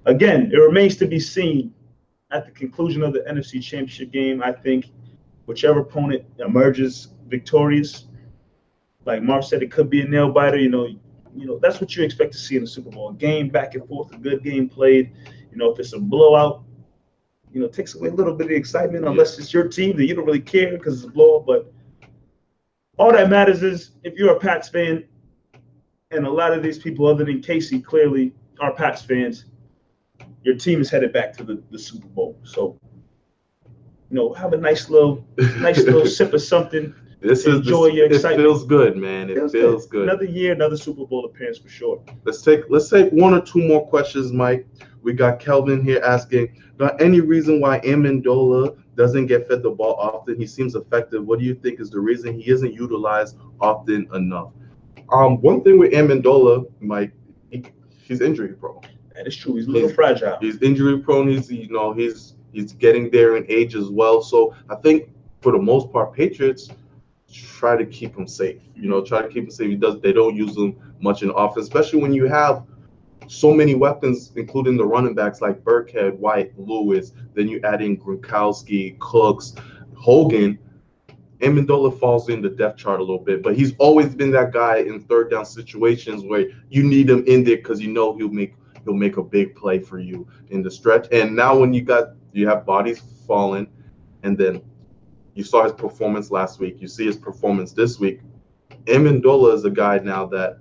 [0.06, 1.74] Again, it remains to be seen
[2.30, 4.42] at the conclusion of the NFC Championship game.
[4.42, 4.86] I think
[5.46, 8.06] whichever opponent emerges victorious,
[9.04, 10.58] like Mark said, it could be a nail biter.
[10.58, 13.14] You know, you know that's what you expect to see in the Super Bowl: a
[13.14, 15.12] game back and forth, a good game played.
[15.50, 16.62] You know, if it's a blowout,
[17.52, 19.04] you know, it takes away a little bit of the excitement.
[19.04, 21.46] Unless it's your team, then you don't really care because it's a blowout.
[21.46, 21.72] But
[22.98, 25.04] all that matters is if you're a Pats fan,
[26.12, 29.46] and a lot of these people, other than Casey, clearly are Pats fans.
[30.42, 32.38] Your team is headed back to the, the Super Bowl.
[32.42, 32.78] So,
[33.64, 35.24] you know, have a nice little,
[35.58, 36.94] nice little sip of something.
[37.20, 39.28] This is Enjoy your it feels good, man.
[39.28, 40.04] It feels, good.
[40.04, 42.02] Another year, another Super Bowl appearance for sure.
[42.24, 44.66] Let's take let's take one or two more questions, Mike.
[45.02, 49.96] We got Kelvin here asking, got any reason why Amendola doesn't get fed the ball
[49.96, 50.36] often?
[50.36, 51.24] He seems effective.
[51.26, 54.52] What do you think is the reason he isn't utilized often enough?
[55.12, 57.12] Um, one thing with Amendola, Mike,
[57.50, 57.64] he,
[58.02, 58.80] he's injury prone.
[59.14, 59.56] That is true.
[59.56, 60.38] He's a little he's, fragile.
[60.40, 61.28] He's injury prone.
[61.28, 64.22] He's you know he's he's getting there in age as well.
[64.22, 65.10] So I think
[65.42, 66.70] for the most part, Patriots
[67.32, 68.60] try to keep him safe.
[68.74, 69.70] You know, try to keep him safe.
[69.70, 70.00] He does.
[70.00, 72.64] They don't use him much in offense, especially when you have
[73.28, 77.12] so many weapons, including the running backs like Burkhead, White, Lewis.
[77.34, 79.54] Then you add in Gronkowski, Cooks,
[79.94, 80.58] Hogan.
[81.40, 84.78] Amendola falls in the depth chart a little bit, but he's always been that guy
[84.78, 88.54] in third down situations where you need him in there because you know he'll make
[88.84, 91.06] he'll make a big play for you in the stretch.
[91.12, 93.68] And now when you got you have bodies falling,
[94.22, 94.60] and then
[95.34, 98.20] you saw his performance last week, you see his performance this week.
[98.86, 100.58] Amendola is a guy now that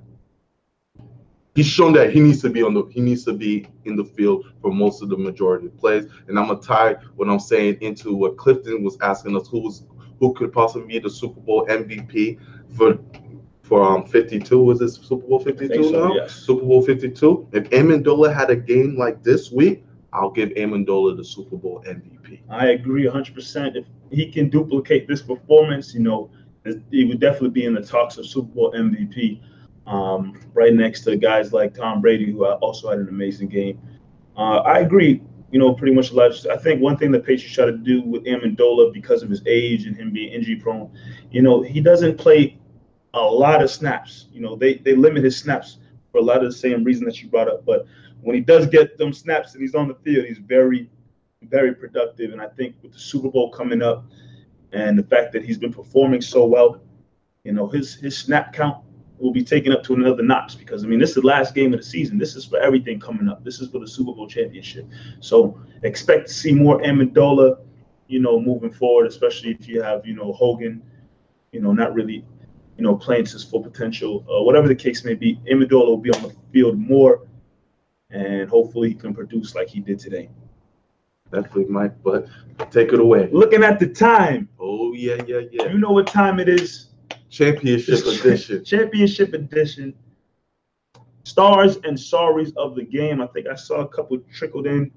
[1.56, 4.04] he's shown that he needs to be on the he needs to be in the
[4.04, 6.06] field for most of the majority of plays.
[6.28, 9.86] And I'm gonna tie what I'm saying into what Clifton was asking us who was
[10.20, 12.40] who could possibly be the Super Bowl MVP
[12.76, 13.00] for
[13.64, 16.14] for um 52 was this Super Bowl 52 so, now?
[16.14, 16.34] Yes.
[16.34, 17.50] Super Bowl 52.
[17.52, 22.19] If Amendola had a game like this week, I'll give Amendola the Super Bowl MVP.
[22.50, 23.76] I agree 100%.
[23.76, 26.30] If he can duplicate this performance, you know,
[26.92, 29.42] he would definitely be in the talks of Super Bowl MVP
[29.88, 33.80] um, right next to guys like Tom Brady, who also had an amazing game.
[34.38, 35.22] Uh, I agree,
[35.52, 36.46] you know, pretty much a lot.
[36.48, 39.86] I think one thing the Patriots try to do with Amendola because of his age
[39.86, 40.92] and him being injury prone,
[41.32, 42.58] you know, he doesn't play
[43.14, 44.28] a lot of snaps.
[44.32, 45.78] You know, they, they limit his snaps
[46.12, 47.66] for a lot of the same reason that you brought up.
[47.66, 47.86] But
[48.22, 50.90] when he does get them snaps and he's on the field, he's very,
[51.44, 52.32] very productive.
[52.32, 54.06] And I think with the Super Bowl coming up
[54.74, 56.82] and the fact that he's been performing so well,
[57.44, 58.84] you know, his his snap count
[59.18, 61.74] will be taken up to another notch because I mean this is the last game
[61.74, 62.18] of the season.
[62.18, 63.44] This is for everything coming up.
[63.44, 64.86] This is for the Super Bowl championship.
[65.20, 67.60] So expect to see more Amendola,
[68.08, 70.82] you know, moving forward, especially if you have, you know, Hogan,
[71.52, 72.26] you know, not really,
[72.78, 74.26] you know, playing to his full potential.
[74.30, 77.28] Uh, whatever the case may be, Amendola will be on the field more
[78.12, 80.30] and hopefully he can produce like he did today.
[81.32, 82.28] Definitely, Mike, but
[82.72, 83.30] take it away.
[83.32, 84.50] Looking at the time.
[84.60, 85.68] Oh yeah, yeah, yeah.
[85.68, 86.88] You know what time it is.
[87.30, 88.64] Championship edition.
[88.66, 89.94] Championship edition.
[91.24, 93.22] Stars and sorries of the game.
[93.22, 94.92] I think I saw a couple trickled in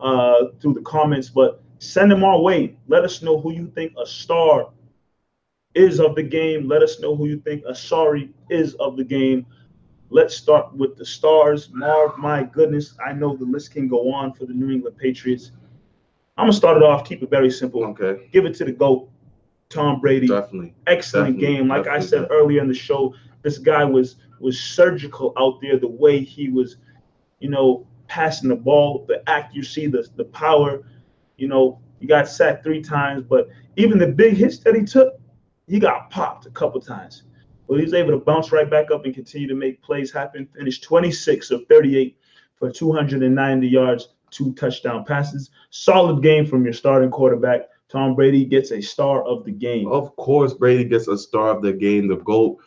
[0.00, 2.76] uh, through the comments, but send them our way.
[2.86, 4.68] Let us know who you think a star
[5.74, 6.68] is of the game.
[6.68, 9.46] Let us know who you think a sorry is of the game.
[10.14, 11.70] Let's start with the stars.
[11.72, 15.50] Marv, my goodness, I know the list can go on for the New England Patriots.
[16.36, 17.84] I'm gonna start it off, keep it very simple.
[17.86, 18.28] Okay.
[18.30, 19.10] Give it to the GOAT.
[19.70, 20.28] Tom Brady.
[20.28, 20.72] Definitely.
[20.86, 21.66] Excellent definitely, game.
[21.66, 23.12] Like I said earlier in the show,
[23.42, 25.80] this guy was was surgical out there.
[25.80, 26.76] The way he was,
[27.40, 30.84] you know, passing the ball, the accuracy, the the power.
[31.38, 35.14] You know, he got sacked three times, but even the big hits that he took,
[35.66, 37.24] he got popped a couple times.
[37.68, 40.48] But he was able to bounce right back up and continue to make plays happen.
[40.54, 42.16] Finished 26 of 38
[42.56, 45.50] for 290 yards, two touchdown passes.
[45.70, 47.68] Solid game from your starting quarterback.
[47.88, 49.86] Tom Brady gets a star of the game.
[49.88, 52.58] Of course, Brady gets a star of the game, the GOAT.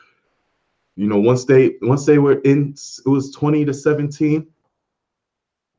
[0.95, 4.47] You know, once they once they were in it was 20 to 17,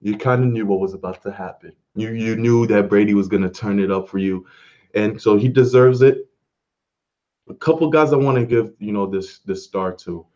[0.00, 1.72] you kind of knew what was about to happen.
[1.96, 4.46] You you knew that Brady was gonna turn it up for you.
[4.94, 6.27] And so he deserves it.
[7.48, 10.26] A couple guys I want to give, you know, this this star to.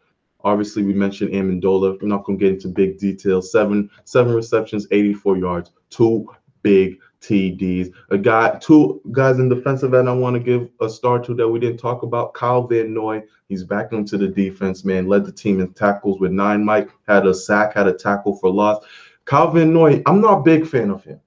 [0.45, 2.01] Obviously, we mentioned Amendola.
[2.01, 3.53] We're not gonna get into big details.
[3.53, 6.29] Seven, seven receptions, 84 yards, two
[6.63, 7.93] big TDs.
[8.11, 11.49] A guy, two guys in defensive end I want to give a star to that
[11.49, 12.35] we didn't talk about.
[12.35, 13.23] Kyle Van Noy.
[13.49, 15.07] He's back into the defense, man.
[15.07, 16.65] Led the team in tackles with nine.
[16.65, 18.85] Mike had a sack, had a tackle for loss.
[19.25, 21.21] Kyle Van Noy, I'm not a big fan of him.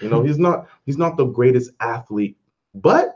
[0.00, 2.36] You know, he's not he's not the greatest athlete,
[2.74, 3.13] but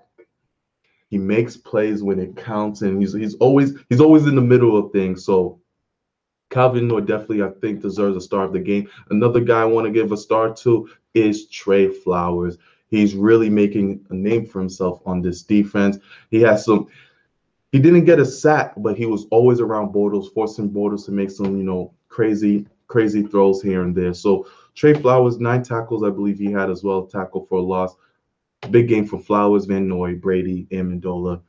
[1.09, 4.77] he makes plays when it counts, and he's he's always he's always in the middle
[4.77, 5.25] of things.
[5.25, 5.61] So
[6.51, 8.89] Kyle Van Noy definitely, I think, deserves a star of the game.
[9.11, 12.59] Another guy I want to give a star to is Trey Flowers.
[12.89, 15.99] He's really making a name for himself on this defense.
[16.31, 16.89] He has some.
[17.71, 21.31] He didn't get a sack, but he was always around Bortles, forcing Bortles to make
[21.31, 24.15] some, you know, crazy, crazy throws here and there.
[24.15, 27.95] So Trey Flowers, nine tackles, I believe he had as well, tackle for a loss.
[28.71, 31.41] Big game for Flowers, Van Noy, Brady, Amendola.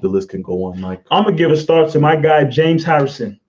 [0.00, 1.02] The list can go on, Mike.
[1.10, 3.40] I'm gonna give a start to my guy James Harrison.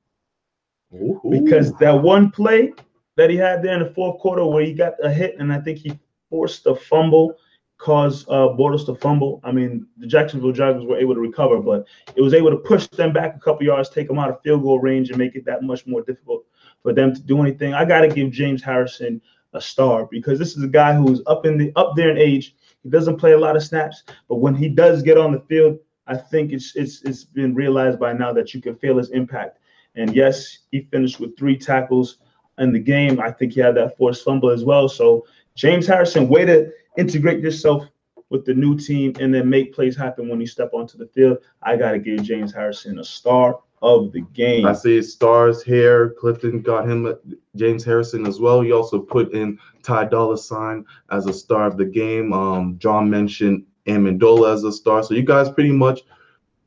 [0.94, 1.22] Ooh.
[1.30, 2.74] Because that one play
[3.18, 5.60] that he had there in the fourth quarter where he got a hit and I
[5.60, 5.98] think he
[6.30, 7.36] forced a fumble,
[7.78, 9.42] caused uh, Bortles to fumble.
[9.44, 11.86] I mean, the Jacksonville Jaguars were able to recover, but
[12.16, 14.64] it was able to push them back a couple yards, take them out of field
[14.64, 16.46] goal range, and make it that much more difficult
[16.82, 17.74] for them to do anything.
[17.74, 19.22] I got to give James Harrison
[19.54, 22.56] a star because this is a guy who's up in the up there in age.
[22.84, 25.80] He doesn't play a lot of snaps, but when he does get on the field,
[26.08, 29.60] I think it's it's it's been realized by now that you can feel his impact.
[29.96, 32.18] And yes, he finished with three tackles
[32.58, 33.20] in the game.
[33.20, 34.90] I think he had that forced fumble as well.
[34.90, 35.26] So
[35.56, 37.86] James Harrison, way to integrate yourself
[38.30, 41.38] with the new team and then make plays happen when you step onto the field.
[41.62, 44.66] I got to give James Harrison a star of the game.
[44.66, 46.12] I see stars here.
[46.20, 47.16] Clifton got him
[47.56, 48.62] James Harrison as well.
[48.62, 52.32] He also put in Ty Dolla Sign as a star of the game.
[52.32, 55.04] Um, John mentioned Amendola as a star.
[55.04, 56.02] So you guys pretty much,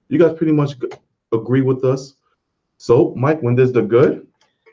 [0.08, 0.72] you guys pretty much
[1.32, 2.14] agree with us.
[2.78, 4.26] So Mike, when there's the good,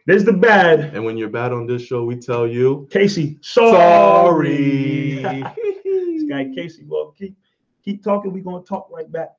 [0.08, 0.96] there's the bad.
[0.96, 5.22] And when you're bad on this show, we tell you, Casey, sorry.
[5.22, 5.44] sorry.
[5.86, 7.36] this guy Casey, well, keep
[7.84, 8.34] keep talking.
[8.34, 9.30] We're gonna talk right back.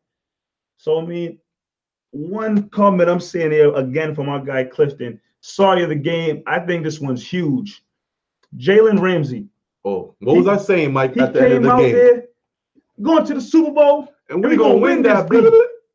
[0.77, 1.39] So I mean,
[2.13, 5.21] one comment I'm seeing here again from our guy Clifton.
[5.41, 6.43] Sorry of the game.
[6.47, 7.83] I think this one's huge.
[8.57, 9.49] Jalen Ramsey.
[9.85, 11.17] Oh, what was I saying, Mike?
[11.17, 12.25] At the end of the game, there,
[13.01, 15.29] going to the Super Bowl, and we're we gonna, gonna, win, that.
[15.29, 15.41] B.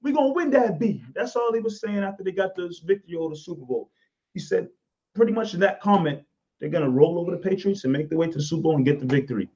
[0.01, 1.01] We're gonna win that B.
[1.15, 3.89] That's all he was saying after they got this victory over the Super Bowl.
[4.33, 4.67] He said,
[5.15, 6.21] pretty much in that comment,
[6.59, 8.85] they're gonna roll over the Patriots and make their way to the Super Bowl and
[8.85, 9.49] get the victory.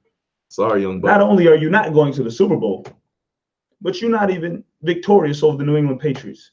[0.48, 1.02] Sorry, young.
[1.02, 1.08] Boy.
[1.08, 2.86] Not only are you not going to the Super Bowl,
[3.82, 6.52] but you're not even victorious over the New England Patriots.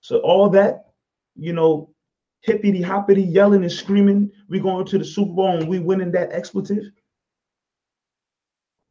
[0.00, 0.86] So all that,
[1.34, 1.90] you know,
[2.40, 6.32] hippity hoppity yelling and screaming, we going to the Super Bowl and we winning that
[6.32, 6.84] expletive.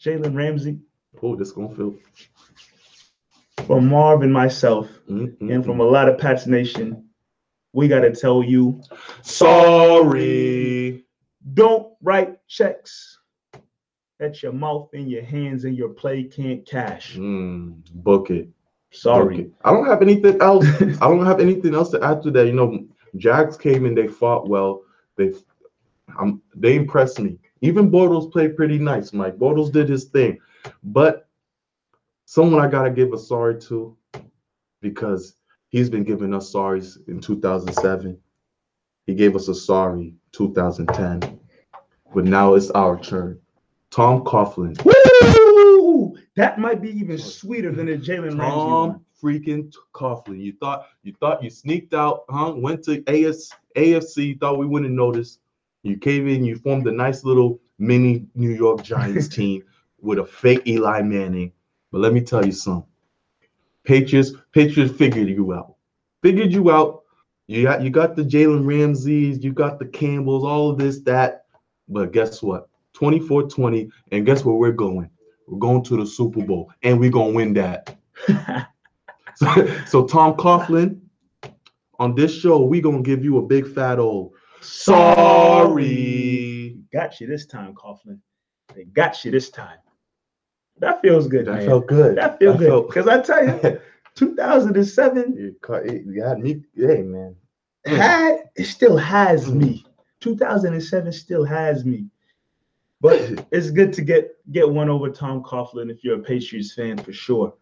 [0.04, 0.80] Jalen Ramsey.
[1.22, 1.96] Oh, this gonna feel.
[3.66, 5.50] From Marv and myself, mm-hmm.
[5.50, 7.06] and from a lot of Pats Nation,
[7.74, 8.82] we gotta tell you,
[9.22, 11.06] sorry.
[11.54, 13.20] Don't write checks
[14.20, 17.16] that your mouth and your hands and your play can't cash.
[17.16, 18.50] Mm, book it.
[18.96, 19.36] Sorry.
[19.36, 19.50] Okay.
[19.64, 20.66] I don't have anything else.
[20.82, 22.48] I don't have anything else to add to that.
[22.48, 22.86] You know,
[23.18, 24.84] Jags came in, they fought well.
[25.16, 25.34] They
[26.20, 27.38] um, they impressed me.
[27.62, 29.38] Even Bortles played pretty nice, Mike.
[29.38, 30.40] Bortles did his thing.
[30.84, 31.28] But
[32.26, 33.96] someone I gotta give a sorry to
[34.82, 35.36] because
[35.70, 38.18] he's been giving us sorries in 2007.
[39.08, 41.40] He gave us a sorry 2010.
[42.14, 43.40] But now it's our turn.
[43.92, 44.84] Tom Coughlin.
[44.84, 45.45] Woo!
[46.36, 50.40] That might be even sweeter than the Jalen Ramsey Tom freaking Coughlin.
[50.40, 52.54] You thought you thought you sneaked out, huh?
[52.56, 55.40] Went to AS, AFC, thought we wouldn't notice.
[55.84, 59.64] You came in, you formed a nice little mini New York Giants team
[60.02, 61.52] with a fake Eli Manning.
[61.92, 62.90] But let me tell you something.
[63.86, 65.76] Patriots, Patriots figured you out.
[66.22, 67.04] Figured you out.
[67.48, 71.46] You got you got the Jalen Ramseys, you got the Campbells, all of this, that.
[71.88, 72.68] But guess what?
[72.96, 73.92] 24-20.
[74.12, 75.10] And guess where we're going?
[75.48, 77.98] We're going to the Super Bowl, and we're gonna win that.
[79.36, 81.00] so, so, Tom Coughlin,
[82.00, 84.34] on this show, we're gonna give you a big fat old
[84.66, 85.98] sorry.
[86.92, 88.20] Got you this time, Coughlin.
[88.74, 89.78] They got you this time.
[90.80, 91.46] That feels good.
[91.46, 91.66] That man.
[91.66, 92.18] felt good.
[92.18, 92.88] That feels good.
[92.88, 93.80] Because I tell you,
[94.16, 95.38] 2007.
[95.38, 95.56] You,
[96.06, 96.64] you had me.
[96.76, 97.36] Hey, man.
[97.86, 99.86] Had it still has me.
[100.22, 102.08] 2007 still has me.
[103.02, 106.98] But it's good to get get one over Tom Coughlin if you're a Patriots fan
[106.98, 107.54] for sure.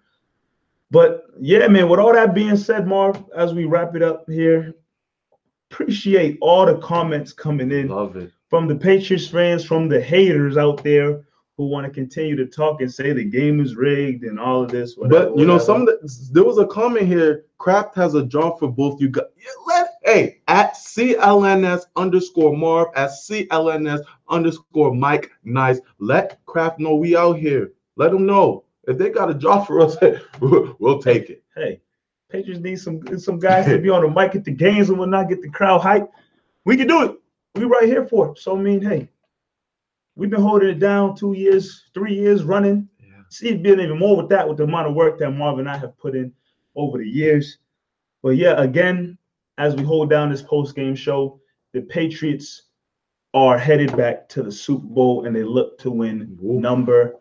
[0.91, 4.75] But yeah, man, with all that being said, Marv, as we wrap it up here,
[5.71, 7.87] appreciate all the comments coming in.
[7.87, 8.31] Love it.
[8.47, 11.25] From the Patriots fans, from the haters out there
[11.57, 14.69] who want to continue to talk and say the game is rigged and all of
[14.69, 14.95] this.
[14.95, 15.97] Whatever, but you know, some the,
[16.31, 17.45] there was a comment here.
[17.57, 19.25] Kraft has a job for both you guys.
[19.65, 19.72] Let
[20.03, 25.79] hey at CLNS underscore Marv at CLNS underscore Mike Nice.
[25.99, 27.73] Let Kraft know we out here.
[27.95, 29.95] Let them know if they got a job for us,
[30.39, 31.43] we'll, take it.
[31.55, 31.79] Hey,
[32.29, 35.29] Patriots need some some guys to be on the mic at the games and whatnot,
[35.29, 36.11] get the crowd hype.
[36.65, 37.17] We can do it.
[37.55, 38.39] We right here for it.
[38.39, 39.09] So I mean, hey,
[40.15, 42.87] We've been holding it down two years, three years running.
[42.99, 43.23] Yeah.
[43.29, 45.77] See, been even more with that, with the amount of work that Marvin and I
[45.77, 46.31] have put in
[46.75, 47.57] over the years.
[48.21, 49.17] But yeah, again,
[49.57, 51.39] as we hold down this post game show,
[51.73, 52.63] the Patriots
[53.33, 57.15] are headed back to the Super Bowl and they look to win number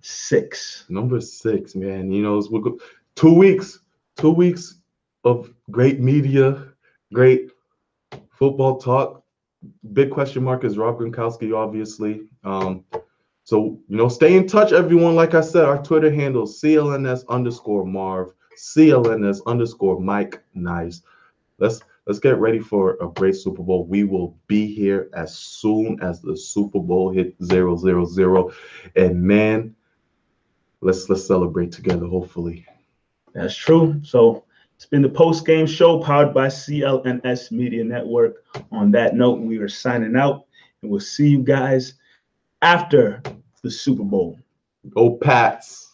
[0.00, 0.84] six.
[0.88, 2.10] Number six, man.
[2.10, 2.78] You know, go-
[3.14, 3.80] two weeks,
[4.16, 4.80] two weeks
[5.24, 6.68] of great media,
[7.12, 7.50] great
[8.30, 9.22] football talk,
[9.92, 12.28] big question mark is Rob Gronkowski, obviously.
[12.44, 12.84] Um,
[13.44, 15.14] so you know, stay in touch, everyone.
[15.14, 21.02] Like I said, our Twitter handle CLNS underscore Marv, CLNS underscore Mike Nice.
[21.58, 23.86] Let's let's get ready for a great Super Bowl.
[23.86, 28.52] We will be here as soon as the Super Bowl hit zero zero zero,
[28.94, 29.74] and man,
[30.80, 32.06] let's let's celebrate together.
[32.06, 32.66] Hopefully,
[33.32, 34.00] that's true.
[34.04, 34.44] So
[34.76, 38.44] it's been the post game show powered by CLNS Media Network.
[38.70, 40.46] On that note, we are signing out
[40.82, 41.94] and we'll see you guys
[42.60, 43.22] after
[43.62, 44.38] the Super Bowl.
[44.90, 45.85] Go Pats.